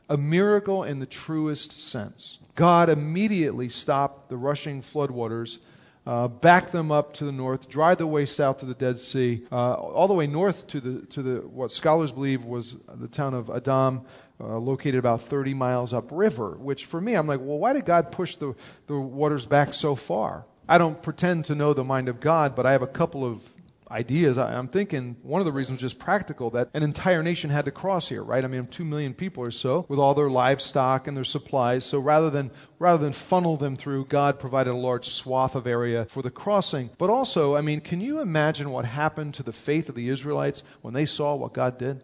A 0.09 0.17
miracle 0.17 0.83
in 0.83 0.99
the 0.99 1.07
truest 1.07 1.89
sense. 1.89 2.39
God 2.57 2.89
immediately 2.89 3.69
stopped 3.69 4.29
the 4.29 4.37
rushing 4.37 4.81
floodwaters, 4.81 5.59
uh, 6.07 6.29
backed 6.29 6.73
them 6.73 6.91
up 6.91 7.15
to 7.15 7.25
the 7.25 7.33
north, 7.33 7.69
dried 7.69 7.99
the 7.99 8.07
way 8.07 8.27
south 8.27 8.59
to 8.59 8.67
the 8.67 8.75
Dead 8.75 8.99
Sea, 8.99 9.43
uh, 9.53 9.75
all 9.75 10.09
the 10.09 10.15
way 10.15 10.27
north 10.27 10.67
to 10.69 10.81
the 10.81 11.07
to 11.07 11.23
the 11.23 11.37
what 11.41 11.71
scholars 11.71 12.11
believe 12.11 12.43
was 12.43 12.75
the 12.95 13.07
town 13.07 13.35
of 13.35 13.51
Adam, 13.51 14.03
uh, 14.41 14.59
located 14.59 14.97
about 14.97 15.23
30 15.23 15.55
miles 15.55 15.93
upriver. 15.93 16.57
Which 16.57 16.87
for 16.87 17.01
me, 17.01 17.15
I'm 17.15 17.27
like, 17.27 17.41
well, 17.41 17.59
why 17.59 17.73
did 17.75 17.85
God 17.85 18.11
push 18.11 18.37
the 18.37 18.55
the 18.87 18.99
waters 18.99 19.47
back 19.47 19.75
so 19.75 19.95
far? 19.95 20.45
I 20.69 20.79
don't 20.79 21.01
pretend 21.03 21.47
to 21.47 21.55
know 21.55 21.75
the 21.75 21.85
mind 21.85 22.09
of 22.09 22.21
God, 22.21 22.55
but 22.55 22.65
I 22.65 22.73
have 22.73 22.83
a 22.83 22.87
couple 22.87 23.25
of 23.25 23.49
ideas. 23.91 24.39
I, 24.39 24.55
am 24.55 24.69
thinking 24.69 25.17
one 25.23 25.41
of 25.41 25.45
the 25.45 25.53
reasons 25.53 25.83
was 25.83 25.93
just 25.93 25.99
practical 25.99 26.51
that 26.51 26.71
an 26.75 26.83
entire 26.83 27.23
nation 27.23 27.51
had 27.51 27.65
to 27.65 27.71
cross 27.71 28.09
here, 28.09 28.23
right? 28.23 28.45
I 28.45 28.49
mean, 28.49 28.67
two 28.67 28.85
million 28.85 29.15
people 29.15 29.45
or 29.45 29.51
so 29.51 29.85
with 29.89 29.99
all 29.99 30.15
their 30.15 30.31
livestock 30.31 31.09
and 31.09 31.17
their 31.17 31.25
supplies. 31.25 31.85
So 31.85 31.99
rather 31.99 32.31
than 32.31 32.51
rather 32.79 33.03
than 33.03 33.13
funnel 33.13 33.57
them 33.57 33.77
through, 33.77 34.07
God 34.07 34.39
provided 34.39 34.73
a 34.73 34.77
large 34.77 35.07
swath 35.07 35.57
of 35.57 35.67
area 35.67 36.05
for 36.07 36.23
the 36.23 36.31
crossing. 36.31 36.91
But 36.99 37.11
also, 37.11 37.57
I 37.57 37.63
mean, 37.63 37.81
can 37.81 38.01
you 38.01 38.21
imagine 38.21 38.71
what 38.71 38.85
happened 38.85 39.35
to 39.35 39.43
the 39.43 39.53
faith 39.53 39.89
of 39.89 39.95
the 39.95 40.09
Israelites 40.09 40.63
when 40.83 40.95
they 40.95 41.07
saw 41.07 41.35
what 41.35 41.53
God 41.53 41.79
did? 41.79 42.03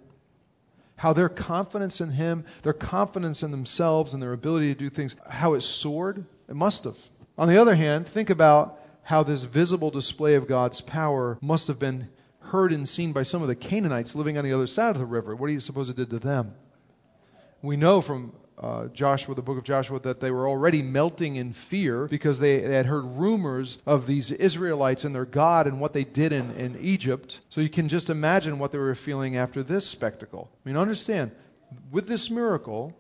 How 0.97 1.13
their 1.13 1.29
confidence 1.29 2.01
in 2.01 2.11
Him, 2.11 2.47
their 2.63 2.73
confidence 2.73 3.43
in 3.43 3.51
themselves 3.51 4.15
and 4.15 4.23
their 4.23 4.33
ability 4.33 4.75
to 4.75 4.79
do 4.79 4.89
things, 4.89 5.15
how 5.29 5.55
it 5.55 5.61
soared? 5.61 6.25
It 6.49 6.57
must 6.57 6.85
have. 6.85 6.97
On 7.39 7.49
the 7.49 7.59
other 7.59 7.75
hand, 7.75 8.07
think 8.07 8.31
about 8.31 8.76
how 9.07 9.23
this 9.23 9.45
visible 9.45 9.93
display 9.93 10.35
of 10.35 10.49
God's 10.49 10.81
power 10.81 11.39
must 11.41 11.69
have 11.69 11.79
been 11.79 12.09
heard 12.41 12.73
and 12.73 12.89
seen 12.89 13.13
by 13.13 13.23
some 13.23 13.41
of 13.41 13.47
the 13.47 13.55
Canaanites 13.55 14.17
living 14.17 14.37
on 14.37 14.43
the 14.43 14.53
other 14.53 14.67
side 14.67 14.91
of 14.91 14.99
the 14.99 15.07
river. 15.07 15.37
What 15.37 15.47
do 15.47 15.53
you 15.53 15.61
suppose 15.61 15.89
it 15.89 15.97
did 15.97 16.11
to 16.11 16.19
them? 16.19 16.55
We 17.63 17.77
know 17.77 18.01
from 18.01 18.33
uh, 18.59 18.89
Joshua, 18.89 19.37
the 19.37 19.43
book 19.43 19.59
of 19.59 19.63
Joshua, 19.63 20.01
that 20.01 20.19
they 20.19 20.33
were 20.33 20.49
already 20.49 20.83
melting 20.83 21.37
in 21.37 21.53
fear 21.53 22.09
because 22.09 22.41
they, 22.41 22.59
they, 22.59 22.75
had 22.75 22.87
heard 22.87 23.05
rumors 23.05 23.79
of 23.87 24.09
these 24.09 24.33
Israelites 24.33 25.05
and 25.05 25.15
their 25.15 25.25
God 25.25 25.69
and 25.69 25.81
what 25.81 25.93
they 25.93 26.03
did 26.03 26.33
in, 26.33 26.51
in 26.57 26.77
Egypt. 26.81 27.39
So 27.51 27.61
you 27.61 27.69
can 27.69 27.89
just 27.89 28.11
imagine 28.11 28.59
what 28.59 28.73
they 28.73 28.79
were 28.79 28.97
feeling 28.97 29.37
after 29.37 29.63
this 29.63 29.87
spectacle. 29.87 30.51
I 30.53 30.69
mean, 30.69 30.77
understand, 30.77 31.31
with 31.93 32.09
this 32.09 32.29
miracle, 32.29 32.93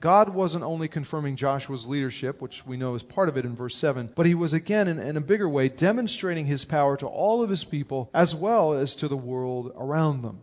God 0.00 0.30
wasn't 0.30 0.64
only 0.64 0.88
confirming 0.88 1.36
Joshua's 1.36 1.86
leadership, 1.86 2.40
which 2.40 2.64
we 2.64 2.78
know 2.78 2.94
is 2.94 3.02
part 3.02 3.28
of 3.28 3.36
it 3.36 3.44
in 3.44 3.54
verse 3.54 3.76
7, 3.76 4.10
but 4.14 4.24
he 4.24 4.34
was 4.34 4.54
again, 4.54 4.88
in, 4.88 4.98
in, 4.98 5.18
a 5.18 5.20
bigger 5.20 5.48
way, 5.48 5.68
demonstrating 5.68 6.46
his 6.46 6.64
power 6.64 6.96
to 6.96 7.06
all 7.06 7.42
of 7.42 7.50
his 7.50 7.64
people 7.64 8.08
as 8.14 8.34
well 8.34 8.72
as 8.72 8.96
to 8.96 9.08
the 9.08 9.16
world 9.16 9.72
around 9.76 10.22
them. 10.22 10.40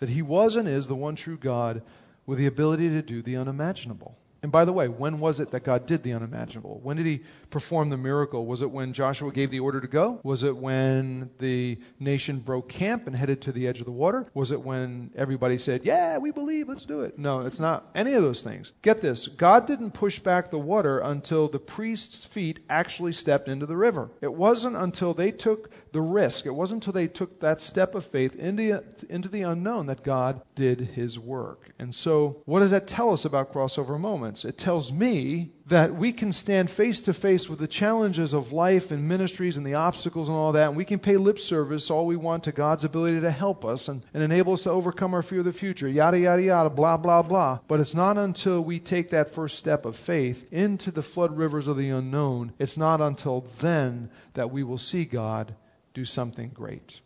That 0.00 0.08
he 0.08 0.22
was 0.22 0.56
and 0.56 0.66
is 0.66 0.88
the 0.88 0.96
one 0.96 1.14
true 1.14 1.36
God 1.36 1.82
with 2.26 2.38
the 2.38 2.46
ability 2.46 2.88
to 2.88 3.02
do 3.02 3.22
the 3.22 3.36
unimaginable. 3.36 4.18
And 4.42 4.50
by 4.50 4.64
the 4.64 4.72
way, 4.72 4.88
when 4.88 5.20
was 5.20 5.40
it 5.40 5.50
that 5.50 5.64
God 5.64 5.86
did 5.86 6.02
the 6.02 6.14
unimaginable? 6.14 6.80
When 6.82 6.96
did 6.96 7.06
He 7.06 7.20
perform 7.50 7.88
the 7.88 7.96
miracle? 7.96 8.46
Was 8.46 8.62
it 8.62 8.70
when 8.70 8.92
Joshua 8.92 9.32
gave 9.32 9.50
the 9.50 9.60
order 9.60 9.80
to 9.80 9.88
go? 9.88 10.20
Was 10.22 10.42
it 10.42 10.56
when 10.56 11.30
the 11.38 11.78
nation 11.98 12.38
broke 12.38 12.68
camp 12.68 13.06
and 13.06 13.14
headed 13.14 13.42
to 13.42 13.52
the 13.52 13.68
edge 13.68 13.80
of 13.80 13.86
the 13.86 13.92
water? 13.92 14.26
Was 14.34 14.52
it 14.52 14.62
when 14.62 15.10
everybody 15.14 15.58
said, 15.58 15.84
Yeah, 15.84 16.18
we 16.18 16.30
believe, 16.30 16.68
let's 16.68 16.84
do 16.84 17.00
it? 17.00 17.18
No, 17.18 17.40
it's 17.40 17.60
not 17.60 17.86
any 17.94 18.14
of 18.14 18.22
those 18.22 18.42
things. 18.42 18.72
Get 18.82 19.00
this 19.00 19.28
God 19.28 19.66
didn't 19.66 19.92
push 19.92 20.18
back 20.18 20.50
the 20.50 20.58
water 20.58 20.98
until 20.98 21.48
the 21.48 21.58
priest's 21.58 22.24
feet 22.24 22.60
actually 22.68 23.12
stepped 23.12 23.48
into 23.48 23.66
the 23.66 23.76
river. 23.76 24.10
It 24.20 24.32
wasn't 24.32 24.76
until 24.76 25.14
they 25.14 25.32
took 25.32 25.70
the 25.92 26.00
risk, 26.00 26.46
it 26.46 26.54
wasn't 26.54 26.82
until 26.84 26.92
they 26.92 27.08
took 27.08 27.40
that 27.40 27.60
step 27.60 27.94
of 27.94 28.04
faith 28.04 28.36
into, 28.36 28.82
the 29.30 29.42
unknown 29.42 29.86
that 29.86 30.02
God 30.02 30.40
did 30.54 30.80
His 30.80 31.18
work. 31.18 31.68
And 31.78 31.94
so, 31.94 32.42
what 32.46 32.60
does 32.60 32.70
that 32.70 32.86
tell 32.86 33.12
us 33.12 33.24
about 33.24 33.52
crossover 33.52 33.98
moments? 33.98 34.29
It 34.30 34.56
tells 34.56 34.92
me 34.92 35.50
that 35.66 35.94
we 35.94 36.12
can 36.12 36.32
stand 36.32 36.70
face 36.70 37.02
to 37.02 37.12
face 37.12 37.48
with 37.48 37.58
the 37.58 37.66
challenges 37.66 38.32
of 38.32 38.52
life 38.52 38.92
and 38.92 39.08
ministries 39.08 39.56
and 39.56 39.66
the 39.66 39.74
obstacles 39.74 40.28
and 40.28 40.38
all 40.38 40.52
that, 40.52 40.68
and 40.68 40.76
we 40.76 40.84
can 40.84 41.00
pay 41.00 41.16
lip 41.16 41.38
service 41.38 41.90
all 41.90 42.06
we 42.06 42.16
want 42.16 42.44
to 42.44 42.52
God's 42.52 42.84
ability 42.84 43.20
to 43.20 43.30
help 43.30 43.64
us 43.64 43.88
and, 43.88 44.04
and 44.14 44.22
enable 44.22 44.52
us 44.52 44.62
to 44.62 44.70
overcome 44.70 45.14
our 45.14 45.22
fear 45.22 45.40
of 45.40 45.44
the 45.44 45.52
future, 45.52 45.88
yada, 45.88 46.18
yada, 46.18 46.42
yada, 46.42 46.70
blah, 46.70 46.96
blah, 46.96 47.22
blah. 47.22 47.58
But 47.66 47.80
it's 47.80 47.94
not 47.94 48.18
until 48.18 48.62
we 48.62 48.78
take 48.78 49.10
that 49.10 49.34
first 49.34 49.58
step 49.58 49.84
of 49.84 49.96
faith 49.96 50.46
into 50.52 50.90
the 50.90 51.02
flood 51.02 51.36
rivers 51.36 51.66
of 51.66 51.76
the 51.76 51.90
unknown, 51.90 52.52
it's 52.58 52.78
not 52.78 53.00
until 53.00 53.40
then 53.60 54.10
that 54.34 54.52
we 54.52 54.62
will 54.62 54.78
see 54.78 55.04
God 55.04 55.54
do 55.92 56.04
something 56.04 56.50
great. 56.50 57.00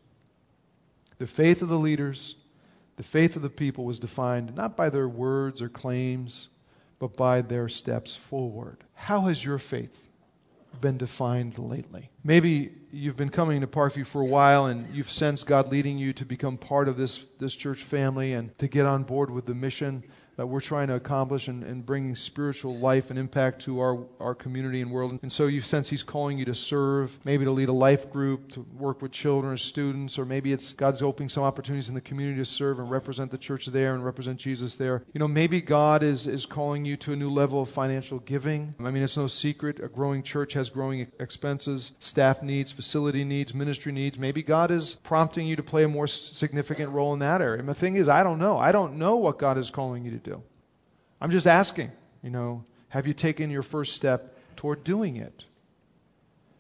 The 1.19 1.27
faith 1.27 1.63
of 1.63 1.69
the 1.69 1.79
leaders, 1.79 2.37
the 2.97 3.03
faith 3.03 3.37
of 3.37 3.43
the 3.43 3.51
people 3.51 3.85
was 3.85 3.99
defined 3.99 4.55
not 4.55 4.77
by 4.77 4.91
their 4.91 5.09
words 5.09 5.63
or 5.63 5.69
claims, 5.69 6.49
but 6.99 7.17
by 7.17 7.43
their 7.43 7.69
steps 7.69 8.17
forward. 8.17 8.85
How 8.95 9.23
has 9.23 9.45
your 9.45 9.59
faith 9.59 10.11
been 10.81 10.97
defined 10.97 11.59
lately? 11.59 12.11
Maybe 12.23 12.73
you've 12.91 13.17
been 13.17 13.31
coming 13.31 13.61
to 13.61 13.67
Parkview 13.67 14.07
for 14.07 14.23
a 14.23 14.27
while 14.27 14.67
and 14.67 14.95
you've 14.95 15.11
sensed 15.11 15.47
God 15.47 15.71
leading 15.71 15.99
you 15.99 16.13
to 16.15 16.25
become 16.25 16.57
part 16.57 16.89
of 16.89 16.97
this, 16.97 17.25
this 17.39 17.55
church 17.55 17.83
family 17.83 18.33
and 18.33 18.57
to 18.59 18.69
get 18.69 18.87
on 18.87 19.05
board 19.05 19.31
with 19.31 19.47
the 19.47 19.55
mission 19.55 20.03
that 20.37 20.47
we're 20.47 20.61
trying 20.61 20.89
to 20.89 20.95
accomplish 20.95 21.49
and, 21.49 21.63
and 21.63 21.85
bringing 21.85 22.17
spiritual 22.17 22.77
life 22.77 23.11
and 23.11 23.19
impact 23.19 23.63
to 23.63 23.81
our, 23.81 24.07
our 24.21 24.35
community 24.35 24.81
and 24.81 24.91
world. 24.91 25.19
And 25.23 25.33
so 25.33 25.47
you 25.47 25.61
sense 25.61 25.89
He's 25.89 26.03
calling 26.03 26.39
you 26.39 26.47
to 26.47 26.55
serve, 26.55 27.19
maybe 27.25 27.45
to 27.45 27.51
lead 27.51 27.69
a 27.69 27.73
life 27.73 28.11
group, 28.11 28.53
to 28.53 28.61
work 28.61 29.03
with 29.03 29.13
children 29.13 29.53
or 29.53 29.57
students, 29.57 30.19
or 30.19 30.25
maybe 30.25 30.53
it's 30.53 30.73
God's 30.73 31.03
opening 31.03 31.29
some 31.29 31.45
opportunities 31.45 31.89
in 31.89 31.95
the 31.95 32.01
community 32.01 32.39
to 32.39 32.45
serve 32.45 32.79
and 32.79 32.91
represent 32.91 33.31
the 33.31 33.39
church 33.39 33.67
there 33.67 33.95
and 33.95 34.05
represent 34.05 34.39
Jesus 34.39 34.77
there. 34.77 35.05
You 35.13 35.19
know, 35.19 35.29
maybe 35.29 35.61
God 35.61 36.03
is, 36.03 36.27
is 36.27 36.47
calling 36.47 36.85
you 36.85 36.97
to 36.99 37.13
a 37.13 37.17
new 37.17 37.31
level 37.31 37.63
of 37.63 37.69
financial 37.69 38.19
giving. 38.19 38.75
I 38.81 38.91
mean, 38.91 39.03
it's 39.03 39.17
no 39.17 39.27
secret. 39.27 39.81
A 39.81 39.89
growing 39.89 40.23
church 40.23 40.55
has 40.55 40.71
growing 40.71 41.07
expenses, 41.21 41.91
staff 42.01 42.43
needs, 42.43 42.73
facility 42.73 43.25
needs, 43.25 43.55
ministry 43.55 43.93
needs. 43.93 44.19
Maybe 44.19 44.43
God 44.43 44.71
is 44.71 44.97
prompting 45.03 45.47
you 45.47 45.57
to 45.57 45.63
play 45.63 45.85
a 45.85 45.89
more 45.89 46.07
significant 46.07 46.91
role 46.91 47.13
in 47.13 47.21
that 47.21 47.41
area. 47.41 47.61
And 47.61 47.69
the 47.69 47.75
thing 47.75 47.97
is, 47.97 48.09
I 48.09 48.25
don't 48.25 48.39
know. 48.39 48.59
I 48.59 48.73
don't 48.73 48.99
know 48.99 49.17
what 49.17 49.39
God 49.39 49.59
is 49.59 49.71
calling 49.71 50.05
you 50.05 50.13
to. 50.13 50.24
I'm 51.25 51.31
just 51.31 51.47
asking, 51.47 51.91
you 52.23 52.29
know, 52.29 52.65
have 52.91 53.07
you 53.07 53.15
taken 53.15 53.49
your 53.49 53.63
first 53.63 53.95
step 53.95 54.37
toward 54.57 54.85
doing 54.85 55.17
it? 55.17 55.43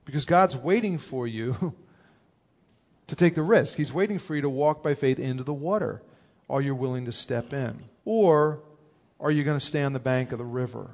Because 0.07 0.24
God's 0.24 0.57
waiting 0.57 0.96
for 0.96 1.27
you 1.27 1.74
to 3.09 3.14
take 3.14 3.35
the 3.35 3.42
risk. 3.42 3.77
He's 3.77 3.92
waiting 3.92 4.18
for 4.18 4.35
you 4.35 4.40
to 4.40 4.48
walk 4.48 4.83
by 4.83 4.94
faith 4.94 5.18
into 5.18 5.44
the 5.44 5.53
water. 5.53 6.00
Are 6.48 6.62
you 6.62 6.74
willing 6.74 7.05
to 7.05 7.12
step 7.12 7.53
in? 7.53 7.79
Or 8.07 8.61
are 9.20 9.31
you 9.31 9.44
going 9.44 9.59
to 9.59 9.66
stay 9.66 9.83
on 9.83 9.92
the 9.92 10.00
bank 10.00 10.33
of 10.33 10.38
the 10.38 10.46
river? 10.46 10.90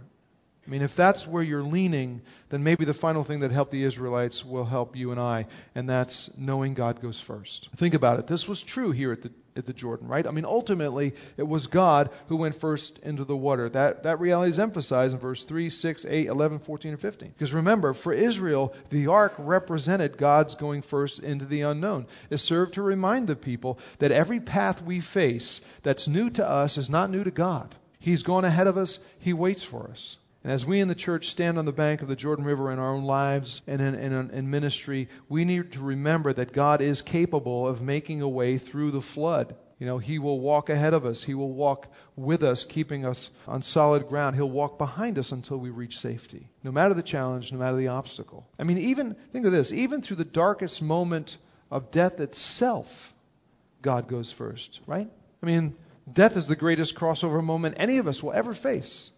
I 0.70 0.72
mean, 0.72 0.82
if 0.82 0.94
that's 0.94 1.26
where 1.26 1.42
you're 1.42 1.64
leaning, 1.64 2.22
then 2.50 2.62
maybe 2.62 2.84
the 2.84 2.94
final 2.94 3.24
thing 3.24 3.40
that 3.40 3.50
helped 3.50 3.72
the 3.72 3.82
Israelites 3.82 4.44
will 4.44 4.64
help 4.64 4.94
you 4.94 5.10
and 5.10 5.18
I, 5.18 5.46
and 5.74 5.88
that's 5.88 6.30
knowing 6.38 6.74
God 6.74 7.02
goes 7.02 7.18
first. 7.18 7.68
Think 7.74 7.94
about 7.94 8.20
it. 8.20 8.28
This 8.28 8.46
was 8.46 8.62
true 8.62 8.92
here 8.92 9.10
at 9.10 9.22
the 9.22 9.32
at 9.56 9.66
the 9.66 9.72
Jordan, 9.72 10.06
right? 10.06 10.24
I 10.24 10.30
mean, 10.30 10.44
ultimately, 10.44 11.14
it 11.36 11.42
was 11.42 11.66
God 11.66 12.10
who 12.28 12.36
went 12.36 12.54
first 12.54 13.00
into 13.00 13.24
the 13.24 13.36
water. 13.36 13.68
That, 13.68 14.04
that 14.04 14.20
reality 14.20 14.50
is 14.50 14.60
emphasized 14.60 15.12
in 15.12 15.18
verse 15.18 15.44
3, 15.44 15.70
6, 15.70 16.06
8, 16.08 16.26
11, 16.28 16.60
14, 16.60 16.92
and 16.92 17.00
15. 17.00 17.30
Because 17.30 17.52
remember, 17.52 17.92
for 17.92 18.12
Israel, 18.12 18.72
the 18.90 19.08
ark 19.08 19.34
represented 19.38 20.16
God's 20.16 20.54
going 20.54 20.82
first 20.82 21.18
into 21.18 21.46
the 21.46 21.62
unknown. 21.62 22.06
It 22.30 22.36
served 22.36 22.74
to 22.74 22.82
remind 22.82 23.26
the 23.26 23.34
people 23.34 23.80
that 23.98 24.12
every 24.12 24.38
path 24.38 24.82
we 24.82 25.00
face 25.00 25.62
that's 25.82 26.06
new 26.06 26.30
to 26.30 26.48
us 26.48 26.78
is 26.78 26.88
not 26.88 27.10
new 27.10 27.24
to 27.24 27.32
God. 27.32 27.74
He's 27.98 28.22
gone 28.22 28.44
ahead 28.44 28.68
of 28.68 28.78
us, 28.78 29.00
He 29.18 29.32
waits 29.32 29.64
for 29.64 29.90
us. 29.90 30.16
And 30.42 30.52
as 30.52 30.64
we 30.64 30.80
in 30.80 30.88
the 30.88 30.94
church 30.94 31.28
stand 31.28 31.58
on 31.58 31.66
the 31.66 31.72
bank 31.72 32.00
of 32.00 32.08
the 32.08 32.16
Jordan 32.16 32.46
River 32.46 32.72
in 32.72 32.78
our 32.78 32.94
own 32.94 33.04
lives 33.04 33.60
and 33.66 33.80
in, 33.82 33.94
in, 33.94 34.30
in, 34.30 34.50
ministry, 34.50 35.08
we 35.28 35.44
need 35.44 35.72
to 35.72 35.80
remember 35.80 36.32
that 36.32 36.52
God 36.52 36.80
is 36.80 37.02
capable 37.02 37.68
of 37.68 37.82
making 37.82 38.22
a 38.22 38.28
way 38.28 38.56
through 38.56 38.90
the 38.90 39.02
flood. 39.02 39.54
You 39.78 39.86
know, 39.86 39.98
He 39.98 40.18
will 40.18 40.40
walk 40.40 40.70
ahead 40.70 40.94
of 40.94 41.04
us. 41.04 41.22
He 41.22 41.34
will 41.34 41.52
walk 41.52 41.88
with 42.16 42.42
us, 42.42 42.64
keeping 42.64 43.04
us 43.04 43.30
on 43.46 43.62
solid 43.62 44.08
ground. 44.08 44.34
He'll 44.34 44.48
walk 44.48 44.78
behind 44.78 45.18
us 45.18 45.32
until 45.32 45.58
we 45.58 45.68
reach 45.68 45.98
safety. 45.98 46.48
No 46.64 46.72
matter 46.72 46.94
the 46.94 47.02
challenge, 47.02 47.52
no 47.52 47.58
matter 47.58 47.76
the 47.76 47.88
obstacle. 47.88 48.48
I 48.58 48.64
mean, 48.64 48.78
even, 48.78 49.16
think 49.32 49.44
of 49.44 49.52
this, 49.52 49.72
even 49.72 50.00
through 50.00 50.16
the 50.16 50.24
darkest 50.24 50.80
moment 50.80 51.36
of 51.70 51.90
death 51.90 52.18
itself, 52.18 53.12
God 53.82 54.08
goes 54.08 54.32
first, 54.32 54.80
right? 54.86 55.08
I 55.42 55.46
mean, 55.46 55.76
death 56.10 56.38
is 56.38 56.46
the 56.46 56.56
greatest 56.56 56.94
crossover 56.94 57.44
moment 57.44 57.76
any 57.78 57.98
of 57.98 58.06
us 58.06 58.22
will 58.22 58.32
ever 58.32 58.54
face. 58.54 59.10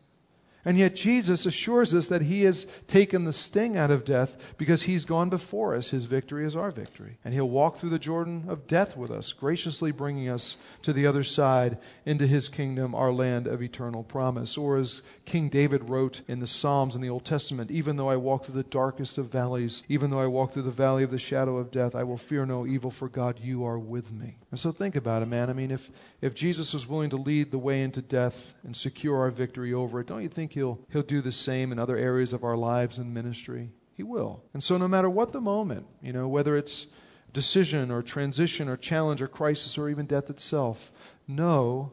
And 0.64 0.78
yet 0.78 0.94
Jesus 0.94 1.44
assures 1.44 1.92
us 1.94 2.08
that 2.08 2.22
he 2.22 2.42
has 2.44 2.66
taken 2.86 3.24
the 3.24 3.32
sting 3.32 3.76
out 3.76 3.90
of 3.90 4.04
death 4.04 4.54
because 4.58 4.80
he's 4.80 5.04
gone 5.04 5.28
before 5.28 5.74
us. 5.74 5.90
His 5.90 6.04
victory 6.04 6.46
is 6.46 6.54
our 6.54 6.70
victory. 6.70 7.18
And 7.24 7.34
he'll 7.34 7.48
walk 7.48 7.76
through 7.76 7.90
the 7.90 7.98
Jordan 7.98 8.44
of 8.48 8.68
death 8.68 8.96
with 8.96 9.10
us, 9.10 9.32
graciously 9.32 9.90
bringing 9.90 10.28
us 10.28 10.56
to 10.82 10.92
the 10.92 11.08
other 11.08 11.24
side 11.24 11.78
into 12.06 12.26
his 12.26 12.48
kingdom, 12.48 12.94
our 12.94 13.12
land 13.12 13.48
of 13.48 13.62
eternal 13.62 14.04
promise. 14.04 14.56
Or 14.56 14.76
as 14.78 15.02
King 15.24 15.48
David 15.48 15.88
wrote 15.88 16.20
in 16.28 16.38
the 16.38 16.46
Psalms 16.46 16.94
in 16.94 17.00
the 17.00 17.10
Old 17.10 17.24
Testament, 17.24 17.72
even 17.72 17.96
though 17.96 18.10
I 18.10 18.16
walk 18.16 18.44
through 18.44 18.54
the 18.54 18.62
darkest 18.62 19.18
of 19.18 19.32
valleys, 19.32 19.82
even 19.88 20.10
though 20.10 20.20
I 20.20 20.26
walk 20.28 20.52
through 20.52 20.62
the 20.62 20.70
valley 20.70 21.02
of 21.02 21.10
the 21.10 21.18
shadow 21.18 21.58
of 21.58 21.72
death, 21.72 21.96
I 21.96 22.04
will 22.04 22.16
fear 22.16 22.46
no 22.46 22.66
evil, 22.66 22.90
for 22.90 23.08
God, 23.08 23.40
you 23.40 23.64
are 23.64 23.78
with 23.78 24.12
me. 24.12 24.36
And 24.52 24.60
so 24.60 24.70
think 24.70 24.94
about 24.96 25.22
it, 25.22 25.26
man. 25.26 25.50
I 25.50 25.54
mean, 25.54 25.70
if, 25.70 25.90
if 26.20 26.34
Jesus 26.34 26.72
was 26.72 26.86
willing 26.86 27.10
to 27.10 27.16
lead 27.16 27.50
the 27.50 27.58
way 27.58 27.82
into 27.82 28.02
death 28.02 28.54
and 28.64 28.76
secure 28.76 29.18
our 29.20 29.30
victory 29.30 29.74
over 29.74 30.00
it, 30.00 30.06
don't 30.06 30.22
you 30.22 30.28
think 30.52 30.60
he'll, 30.60 30.78
he'll 30.90 31.02
do 31.02 31.20
the 31.20 31.32
same 31.32 31.72
in 31.72 31.78
other 31.78 31.96
areas 31.96 32.32
of 32.32 32.44
our 32.44 32.56
lives 32.56 32.98
and 32.98 33.14
ministry. 33.14 33.70
He 33.94 34.02
will. 34.02 34.42
And 34.54 34.62
so, 34.62 34.78
no 34.78 34.88
matter 34.88 35.08
what 35.08 35.32
the 35.32 35.40
moment, 35.40 35.86
you 36.02 36.12
know, 36.12 36.28
whether 36.28 36.56
it's 36.56 36.86
decision 37.32 37.90
or 37.90 38.02
transition 38.02 38.68
or 38.68 38.76
challenge 38.76 39.22
or 39.22 39.28
crisis 39.28 39.78
or 39.78 39.88
even 39.88 40.06
death 40.06 40.30
itself, 40.30 40.92
know, 41.26 41.92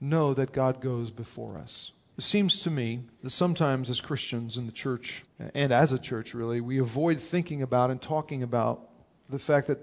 know 0.00 0.34
that 0.34 0.52
God 0.52 0.80
goes 0.80 1.10
before 1.10 1.58
us. 1.58 1.92
It 2.18 2.24
seems 2.24 2.64
to 2.64 2.70
me 2.70 3.04
that 3.22 3.30
sometimes 3.30 3.90
as 3.90 4.00
Christians 4.00 4.58
in 4.58 4.66
the 4.66 4.72
church, 4.72 5.24
and 5.54 5.72
as 5.72 5.92
a 5.92 5.98
church 5.98 6.34
really, 6.34 6.60
we 6.60 6.78
avoid 6.78 7.20
thinking 7.20 7.62
about 7.62 7.90
and 7.90 8.02
talking 8.02 8.42
about 8.42 8.88
the 9.30 9.38
fact 9.38 9.68
that, 9.68 9.78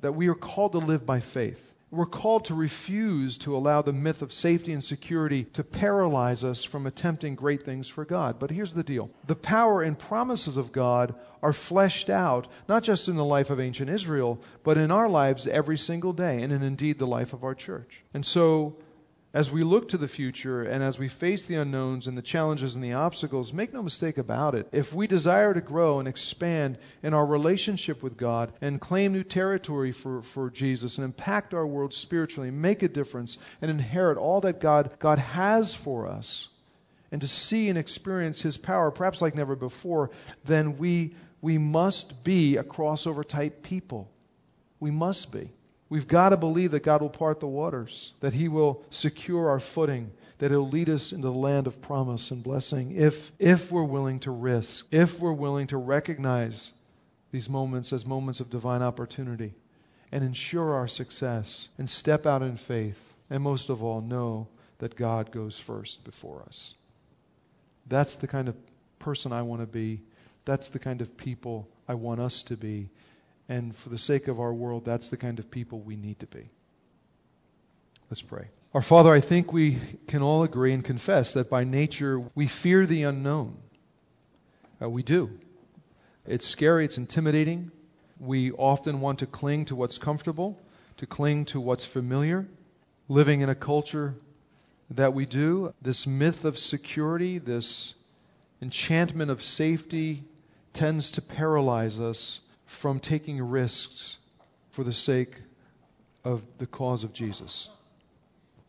that 0.00 0.12
we 0.12 0.28
are 0.28 0.34
called 0.34 0.72
to 0.72 0.78
live 0.78 1.04
by 1.04 1.20
faith. 1.20 1.74
We're 1.92 2.06
called 2.06 2.44
to 2.44 2.54
refuse 2.54 3.38
to 3.38 3.56
allow 3.56 3.82
the 3.82 3.92
myth 3.92 4.22
of 4.22 4.32
safety 4.32 4.72
and 4.72 4.82
security 4.82 5.44
to 5.54 5.64
paralyze 5.64 6.44
us 6.44 6.62
from 6.62 6.86
attempting 6.86 7.34
great 7.34 7.64
things 7.64 7.88
for 7.88 8.04
God. 8.04 8.38
But 8.38 8.52
here's 8.52 8.72
the 8.72 8.84
deal 8.84 9.10
the 9.26 9.34
power 9.34 9.82
and 9.82 9.98
promises 9.98 10.56
of 10.56 10.70
God 10.70 11.16
are 11.42 11.52
fleshed 11.52 12.08
out, 12.08 12.46
not 12.68 12.84
just 12.84 13.08
in 13.08 13.16
the 13.16 13.24
life 13.24 13.50
of 13.50 13.58
ancient 13.58 13.90
Israel, 13.90 14.40
but 14.62 14.78
in 14.78 14.92
our 14.92 15.08
lives 15.08 15.48
every 15.48 15.78
single 15.78 16.12
day, 16.12 16.42
and 16.42 16.52
in 16.52 16.62
indeed 16.62 16.98
the 16.98 17.06
life 17.06 17.32
of 17.32 17.42
our 17.42 17.56
church. 17.56 18.04
And 18.14 18.24
so, 18.24 18.76
As 19.32 19.48
we 19.48 19.62
look 19.62 19.90
to 19.90 19.96
the 19.96 20.08
future 20.08 20.64
and 20.64 20.82
as 20.82 20.98
we 20.98 21.06
face 21.06 21.44
the 21.44 21.54
unknowns 21.54 22.08
and 22.08 22.18
the 22.18 22.22
challenges 22.22 22.74
and 22.74 22.82
the 22.82 22.94
obstacles, 22.94 23.52
make 23.52 23.72
no 23.72 23.80
mistake 23.80 24.18
about 24.18 24.56
it. 24.56 24.66
If 24.72 24.92
we 24.92 25.06
desire 25.06 25.54
to 25.54 25.60
grow 25.60 26.00
and 26.00 26.08
expand 26.08 26.78
in 27.00 27.14
our 27.14 27.24
relationship 27.24 28.02
with 28.02 28.16
God 28.16 28.52
and 28.60 28.80
claim 28.80 29.12
new 29.12 29.22
territory 29.22 29.92
for, 29.92 30.22
for 30.22 30.50
Jesus 30.50 30.98
and 30.98 31.04
impact 31.04 31.54
our 31.54 31.64
world 31.64 31.94
spiritually, 31.94 32.50
make 32.50 32.82
a 32.82 32.88
difference, 32.88 33.38
and 33.62 33.70
inherit 33.70 34.18
all 34.18 34.40
that 34.40 34.60
God, 34.60 34.90
God 34.98 35.20
has 35.20 35.72
for 35.72 36.08
us, 36.08 36.48
and 37.12 37.20
to 37.20 37.28
see 37.28 37.68
and 37.68 37.78
experience 37.78 38.42
His 38.42 38.58
power, 38.58 38.90
perhaps 38.90 39.22
like 39.22 39.36
never 39.36 39.54
before, 39.54 40.10
then 40.44 40.76
we, 40.76 41.14
we 41.40 41.56
must 41.56 42.24
be 42.24 42.56
a 42.56 42.64
crossover 42.64 43.24
type 43.24 43.62
people. 43.62 44.10
We 44.80 44.90
must 44.90 45.30
be. 45.30 45.50
We've 45.90 46.06
got 46.06 46.28
to 46.28 46.36
believe 46.36 46.70
that 46.70 46.84
God 46.84 47.02
will 47.02 47.10
part 47.10 47.40
the 47.40 47.48
waters, 47.48 48.12
that 48.20 48.32
He 48.32 48.46
will 48.46 48.82
secure 48.90 49.50
our 49.50 49.58
footing, 49.58 50.12
that 50.38 50.52
He'll 50.52 50.68
lead 50.68 50.88
us 50.88 51.12
into 51.12 51.26
the 51.26 51.32
land 51.32 51.66
of 51.66 51.82
promise 51.82 52.30
and 52.30 52.42
blessing 52.44 52.92
if, 52.92 53.32
if 53.40 53.72
we're 53.72 53.82
willing 53.82 54.20
to 54.20 54.30
risk, 54.30 54.86
if 54.92 55.18
we're 55.18 55.32
willing 55.32 55.66
to 55.66 55.76
recognize 55.76 56.72
these 57.32 57.50
moments 57.50 57.92
as 57.92 58.06
moments 58.06 58.38
of 58.38 58.50
divine 58.50 58.82
opportunity 58.82 59.52
and 60.12 60.22
ensure 60.22 60.74
our 60.74 60.88
success 60.88 61.68
and 61.76 61.90
step 61.90 62.24
out 62.24 62.42
in 62.42 62.56
faith, 62.56 63.14
and 63.28 63.42
most 63.42 63.68
of 63.68 63.82
all, 63.82 64.00
know 64.00 64.46
that 64.78 64.96
God 64.96 65.32
goes 65.32 65.58
first 65.58 66.04
before 66.04 66.44
us. 66.46 66.72
That's 67.88 68.16
the 68.16 68.28
kind 68.28 68.48
of 68.48 68.56
person 69.00 69.32
I 69.32 69.42
want 69.42 69.62
to 69.62 69.66
be. 69.66 70.02
That's 70.44 70.70
the 70.70 70.78
kind 70.78 71.00
of 71.00 71.16
people 71.16 71.68
I 71.88 71.94
want 71.94 72.20
us 72.20 72.44
to 72.44 72.56
be. 72.56 72.90
And 73.50 73.74
for 73.74 73.88
the 73.88 73.98
sake 73.98 74.28
of 74.28 74.38
our 74.38 74.54
world, 74.54 74.84
that's 74.84 75.08
the 75.08 75.16
kind 75.16 75.40
of 75.40 75.50
people 75.50 75.80
we 75.80 75.96
need 75.96 76.20
to 76.20 76.26
be. 76.26 76.48
Let's 78.08 78.22
pray. 78.22 78.46
Our 78.72 78.80
Father, 78.80 79.12
I 79.12 79.18
think 79.18 79.52
we 79.52 79.76
can 80.06 80.22
all 80.22 80.44
agree 80.44 80.72
and 80.72 80.84
confess 80.84 81.32
that 81.32 81.50
by 81.50 81.64
nature 81.64 82.22
we 82.36 82.46
fear 82.46 82.86
the 82.86 83.02
unknown. 83.02 83.56
Uh, 84.80 84.88
we 84.88 85.02
do. 85.02 85.36
It's 86.28 86.46
scary, 86.46 86.84
it's 86.84 86.96
intimidating. 86.96 87.72
We 88.20 88.52
often 88.52 89.00
want 89.00 89.18
to 89.18 89.26
cling 89.26 89.64
to 89.64 89.74
what's 89.74 89.98
comfortable, 89.98 90.56
to 90.98 91.06
cling 91.06 91.46
to 91.46 91.60
what's 91.60 91.84
familiar. 91.84 92.46
Living 93.08 93.40
in 93.40 93.48
a 93.48 93.56
culture 93.56 94.14
that 94.90 95.12
we 95.12 95.26
do, 95.26 95.74
this 95.82 96.06
myth 96.06 96.44
of 96.44 96.56
security, 96.56 97.38
this 97.38 97.94
enchantment 98.62 99.32
of 99.32 99.42
safety, 99.42 100.22
tends 100.72 101.12
to 101.12 101.22
paralyze 101.22 101.98
us 101.98 102.38
from 102.70 103.00
taking 103.00 103.42
risks 103.42 104.16
for 104.70 104.84
the 104.84 104.92
sake 104.92 105.34
of 106.24 106.42
the 106.58 106.66
cause 106.66 107.02
of 107.02 107.12
Jesus. 107.12 107.68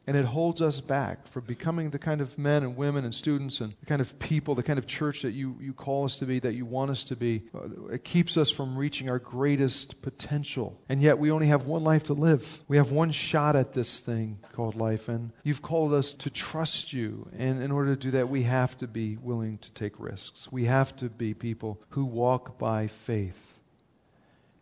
And 0.07 0.17
it 0.17 0.25
holds 0.25 0.63
us 0.63 0.81
back 0.81 1.27
from 1.27 1.43
becoming 1.43 1.91
the 1.91 1.99
kind 1.99 2.19
of 2.19 2.35
men 2.37 2.63
and 2.63 2.75
women 2.75 3.05
and 3.05 3.13
students 3.13 3.61
and 3.61 3.73
the 3.79 3.85
kind 3.85 4.01
of 4.01 4.17
people, 4.17 4.55
the 4.55 4.63
kind 4.63 4.79
of 4.79 4.87
church 4.87 5.21
that 5.21 5.33
you, 5.33 5.55
you 5.61 5.73
call 5.73 6.05
us 6.05 6.17
to 6.17 6.25
be, 6.25 6.39
that 6.39 6.55
you 6.55 6.65
want 6.65 6.89
us 6.89 7.05
to 7.05 7.15
be. 7.15 7.43
Uh, 7.53 7.93
it 7.93 8.03
keeps 8.03 8.37
us 8.37 8.49
from 8.49 8.75
reaching 8.75 9.11
our 9.11 9.19
greatest 9.19 10.01
potential. 10.01 10.81
And 10.89 10.99
yet 10.99 11.19
we 11.19 11.29
only 11.29 11.47
have 11.47 11.67
one 11.67 11.83
life 11.83 12.05
to 12.05 12.13
live. 12.13 12.59
We 12.67 12.77
have 12.77 12.91
one 12.91 13.11
shot 13.11 13.55
at 13.55 13.71
this 13.71 13.99
thing 13.99 14.39
called 14.53 14.75
life. 14.75 15.09
And 15.09 15.31
you've 15.43 15.61
called 15.61 15.93
us 15.93 16.15
to 16.15 16.31
trust 16.31 16.91
you. 16.91 17.29
And 17.37 17.61
in 17.61 17.71
order 17.71 17.95
to 17.95 18.01
do 18.01 18.11
that, 18.11 18.29
we 18.29 18.41
have 18.43 18.75
to 18.79 18.87
be 18.87 19.15
willing 19.17 19.59
to 19.59 19.71
take 19.73 19.99
risks. 19.99 20.51
We 20.51 20.65
have 20.65 20.93
to 20.97 21.09
be 21.09 21.35
people 21.35 21.79
who 21.89 22.05
walk 22.05 22.57
by 22.57 22.87
faith 22.87 23.59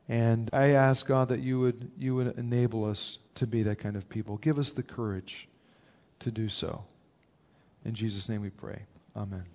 and 0.09 0.49
I 0.51 0.69
ask 0.69 1.05
God 1.05 1.29
that 1.29 1.39
you 1.39 1.59
would 1.59 1.91
you 1.97 2.15
would 2.15 2.37
enable 2.39 2.85
us 2.85 3.19
to 3.35 3.47
be 3.47 3.63
that 3.63 3.77
kind 3.77 3.95
of 3.95 4.09
people. 4.09 4.37
Give 4.37 4.57
us 4.57 4.71
the 4.71 4.83
courage 4.83 5.47
to 6.21 6.31
do 6.31 6.49
so. 6.49 6.83
In 7.85 7.93
Jesus' 7.93 8.27
name 8.27 8.41
we 8.41 8.49
pray. 8.49 8.81
Amen. 9.15 9.45